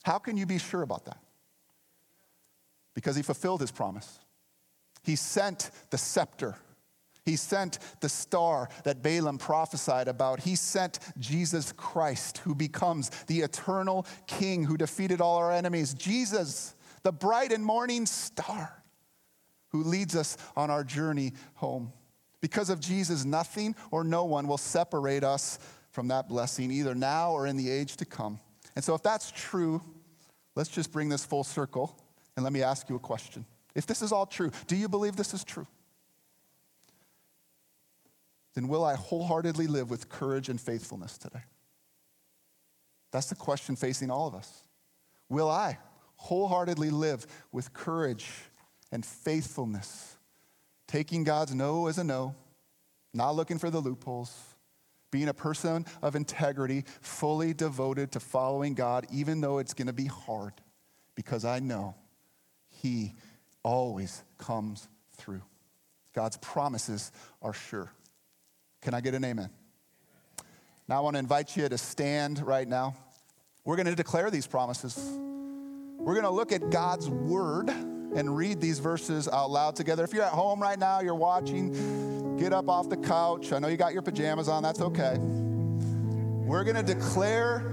How 0.05 0.19
can 0.19 0.37
you 0.37 0.45
be 0.45 0.59
sure 0.59 0.83
about 0.83 1.07
that? 1.07 1.21
Because 2.93 3.17
he 3.17 3.23
fulfilled 3.23 3.63
his 3.63 3.71
promise. 3.71 4.19
He 5.07 5.15
sent 5.15 5.71
the 5.91 5.99
scepter. 5.99 6.57
He 7.25 7.37
sent 7.37 7.79
the 8.01 8.09
star 8.09 8.69
that 8.83 9.03
Balaam 9.03 9.39
prophesied 9.39 10.09
about. 10.09 10.41
He 10.41 10.57
sent 10.57 10.99
Jesus 11.19 11.71
Christ, 11.73 12.39
who 12.39 12.57
becomes 12.57 13.11
the 13.29 13.41
eternal 13.41 14.05
King 14.27 14.65
who 14.65 14.77
defeated 14.77 15.21
all 15.21 15.37
our 15.37 15.53
enemies. 15.53 15.95
Jesus, 15.95 16.75
the 17.05 17.13
bright 17.13 17.53
and 17.53 17.65
morning 17.65 18.05
star, 18.05 18.83
who 19.69 19.85
leads 19.85 20.17
us 20.17 20.37
on 20.57 20.71
our 20.71 20.83
journey 20.83 21.33
home. 21.55 21.93
Because 22.41 22.69
of 22.69 22.81
Jesus, 22.81 23.25
nothing 23.25 23.77
or 23.93 24.03
no 24.03 24.25
one 24.25 24.49
will 24.49 24.59
separate 24.59 25.23
us 25.23 25.61
from 25.91 26.09
that 26.09 26.29
blessing, 26.29 26.73
either 26.73 26.97
now 26.97 27.31
or 27.31 27.47
in 27.47 27.57
the 27.57 27.71
age 27.71 27.97
to 27.99 28.05
come. 28.05 28.41
And 28.75 28.85
so, 28.85 28.95
if 28.95 29.03
that's 29.03 29.31
true, 29.31 29.81
let's 30.57 30.69
just 30.69 30.91
bring 30.91 31.09
this 31.09 31.25
full 31.25 31.45
circle 31.45 31.97
and 32.37 32.43
let 32.43 32.53
me 32.53 32.63
ask 32.63 32.89
you 32.89 32.97
a 32.97 33.01
question. 33.01 33.47
If 33.77 33.87
this 33.87 34.03
is 34.03 34.11
all 34.11 34.27
true, 34.27 34.51
do 34.67 34.75
you 34.75 34.89
believe 34.89 35.15
this 35.15 35.33
is 35.33 35.45
true? 35.45 35.69
then 38.57 38.69
will 38.69 38.85
I 38.85 38.95
wholeheartedly 38.95 39.67
live 39.67 39.91
with 39.91 40.09
courage 40.09 40.49
and 40.49 40.59
faithfulness 40.59 41.19
today? 41.19 41.45
That's 43.13 43.29
the 43.29 43.37
question 43.37 43.77
facing 43.77 44.11
all 44.11 44.27
of 44.27 44.35
us. 44.35 44.65
Will 45.29 45.51
I 45.51 45.79
wholeheartedly 46.17 46.91
live 46.91 47.27
with 47.53 47.75
courage 47.75 48.27
and 48.91 49.05
faithfulness, 49.05 50.17
taking 50.89 51.23
God's 51.23 51.55
no 51.55 51.87
as 51.87 51.99
a 51.99 52.05
no, 52.05 52.35
not 53.13 53.37
looking 53.37 53.59
for 53.59 53.69
the 53.69 53.79
loopholes, 53.79 54.35
being 55.11 55.29
a 55.29 55.35
person 55.35 55.85
of 56.01 56.17
integrity, 56.17 56.85
fully 57.03 57.53
devoted 57.53 58.11
to 58.13 58.21
following 58.21 58.73
God, 58.75 59.07
even 59.13 59.43
though 59.43 59.59
it's 59.59 59.75
going 59.75 59.87
to 59.87 59.93
be 59.93 60.07
hard, 60.07 60.55
because 61.15 61.45
I 61.45 61.59
know 61.59 61.95
He 62.69 63.13
always 63.67 64.23
comes 64.39 64.89
through. 65.17 65.43
God's 66.15 66.37
promises 66.37 67.11
are 67.43 67.53
sure. 67.53 67.91
Can 68.81 68.95
I 68.95 69.01
get 69.01 69.15
an 69.15 69.25
amen? 69.25 69.51
Now, 70.87 70.99
I 70.99 71.01
want 71.01 71.15
to 71.17 71.19
invite 71.19 71.57
you 71.57 71.69
to 71.69 71.77
stand 71.77 72.47
right 72.47 72.69
now. 72.69 72.95
We're 73.65 73.75
going 73.75 73.87
to 73.87 73.97
declare 73.97 74.31
these 74.31 74.47
promises. 74.47 74.97
We're 75.99 76.15
going 76.15 76.25
to 76.25 76.31
look 76.31 76.53
at 76.53 76.71
God's 76.71 77.11
word 77.11 77.69
and 77.69 78.37
read 78.37 78.61
these 78.61 78.79
verses 78.79 79.27
out 79.29 79.51
loud 79.51 79.75
together. 79.75 80.05
If 80.05 80.15
you're 80.15 80.23
at 80.23 80.33
home 80.33 80.63
right 80.63 80.79
now, 80.79 81.01
you're 81.01 81.17
watching, 81.17 82.37
get 82.39 82.53
up 82.53 82.69
off 82.69 82.89
the 82.89 82.97
couch. 82.97 83.53
I 83.53 83.59
know 83.59 83.67
you 83.67 83.77
got 83.77 83.93
your 83.93 84.03
pajamas 84.03 84.49
on, 84.49 84.63
that's 84.63 84.81
okay. 84.81 85.17
We're 85.19 86.63
going 86.63 86.77
to 86.77 86.85
declare 86.85 87.65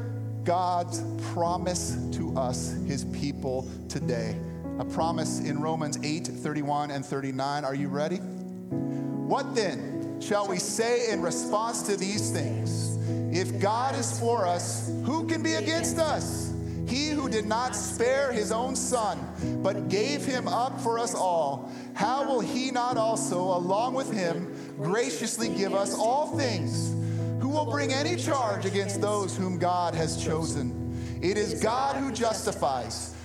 God's 0.44 1.04
promise 1.34 1.96
to 2.14 2.36
us, 2.36 2.72
his 2.88 3.06
people, 3.06 3.70
today. 3.89 4.36
A 4.80 4.86
promise 4.86 5.39
in 5.39 5.59
Romans 5.59 5.99
8 6.03 6.28
31 6.28 6.91
and 6.91 7.05
39. 7.05 7.65
Are 7.65 7.76
you 7.76 7.88
ready? 7.89 8.17
What 8.17 9.55
then? 9.55 9.93
shall 10.24 10.47
we 10.47 10.57
say 10.57 11.11
in 11.11 11.21
response 11.21 11.82
to 11.84 11.97
these 11.97 12.32
things? 12.32 12.97
If 13.36 13.59
God 13.59 13.95
is 13.95 14.17
for 14.19 14.47
us, 14.47 14.89
who 15.03 15.28
can 15.28 15.43
be 15.43 15.55
against 15.55 15.99
us? 15.99 16.53
He 16.88 17.09
who 17.09 17.30
did 17.30 17.45
not 17.45 17.76
spare 17.76 18.32
his 18.32 18.51
own 18.51 18.76
son, 18.76 19.19
but 19.63 19.89
gave 19.89 20.24
him 20.24 20.47
up 20.47 20.80
for 20.80 20.99
us 20.99 21.13
all, 21.15 21.71
how 21.93 22.28
will 22.28 22.39
he 22.39 22.71
not 22.71 22.97
also, 22.97 23.39
along 23.39 23.95
with 23.95 24.11
him, 24.11 24.53
graciously 24.78 25.49
give 25.49 25.74
us 25.74 25.95
all 25.97 26.38
things? 26.38 26.93
Who 27.41 27.49
will 27.49 27.69
bring 27.69 27.91
any 27.91 28.15
charge 28.15 28.65
against 28.65 29.01
those 29.01 29.36
whom 29.36 29.57
God 29.57 29.95
has 29.95 30.24
chosen? 30.24 30.80
It 31.21 31.38
is 31.38 31.61
God 31.61 31.95
who 31.95 32.11
justifies. 32.11 33.12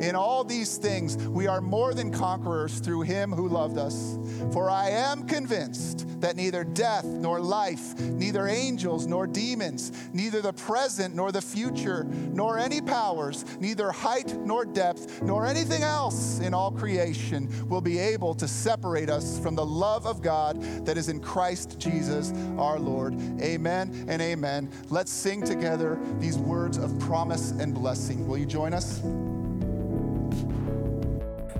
In 0.00 0.14
all 0.14 0.44
these 0.44 0.76
things, 0.76 1.16
we 1.16 1.46
are 1.46 1.60
more 1.60 1.94
than 1.94 2.12
conquerors 2.12 2.78
through 2.78 3.02
him 3.02 3.32
who 3.32 3.48
loved 3.48 3.78
us. 3.78 4.18
For 4.52 4.68
I 4.70 4.90
am 4.90 5.26
convinced 5.26 6.20
that 6.20 6.36
neither 6.36 6.64
death 6.64 7.04
nor 7.04 7.40
life, 7.40 7.98
neither 8.00 8.46
angels 8.46 9.06
nor 9.06 9.26
demons, 9.26 9.92
neither 10.12 10.40
the 10.40 10.52
present 10.52 11.14
nor 11.14 11.32
the 11.32 11.42
future, 11.42 12.04
nor 12.04 12.58
any 12.58 12.80
powers, 12.80 13.44
neither 13.60 13.90
height 13.90 14.36
nor 14.38 14.64
depth, 14.64 15.22
nor 15.22 15.46
anything 15.46 15.82
else 15.82 16.40
in 16.40 16.54
all 16.54 16.70
creation 16.70 17.48
will 17.68 17.80
be 17.80 17.98
able 17.98 18.34
to 18.34 18.48
separate 18.48 19.10
us 19.10 19.38
from 19.38 19.54
the 19.54 19.66
love 19.66 20.06
of 20.06 20.22
God 20.22 20.60
that 20.86 20.96
is 20.96 21.08
in 21.08 21.20
Christ 21.20 21.78
Jesus 21.78 22.32
our 22.58 22.78
Lord. 22.78 23.14
Amen 23.40 24.04
and 24.08 24.22
amen. 24.22 24.70
Let's 24.90 25.12
sing 25.12 25.42
together 25.42 25.98
these 26.18 26.38
words 26.38 26.78
of 26.78 26.98
promise 27.00 27.50
and 27.50 27.74
blessing. 27.74 28.26
Will 28.26 28.38
you 28.38 28.46
join 28.46 28.74
us? 28.74 29.00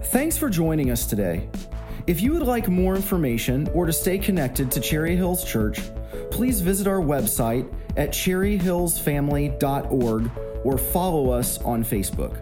Thanks 0.06 0.36
for 0.36 0.50
joining 0.50 0.90
us 0.90 1.06
today. 1.06 1.48
If 2.06 2.20
you 2.20 2.32
would 2.32 2.42
like 2.42 2.68
more 2.68 2.94
information 2.96 3.68
or 3.72 3.86
to 3.86 3.92
stay 3.92 4.18
connected 4.18 4.70
to 4.72 4.80
Cherry 4.80 5.14
Hills 5.16 5.44
Church, 5.44 5.80
please 6.30 6.60
visit 6.60 6.86
our 6.88 7.00
website 7.00 7.72
at 7.96 8.10
cherryhillsfamily.org 8.10 10.30
or 10.64 10.78
follow 10.78 11.30
us 11.30 11.58
on 11.62 11.84
Facebook. 11.84 12.41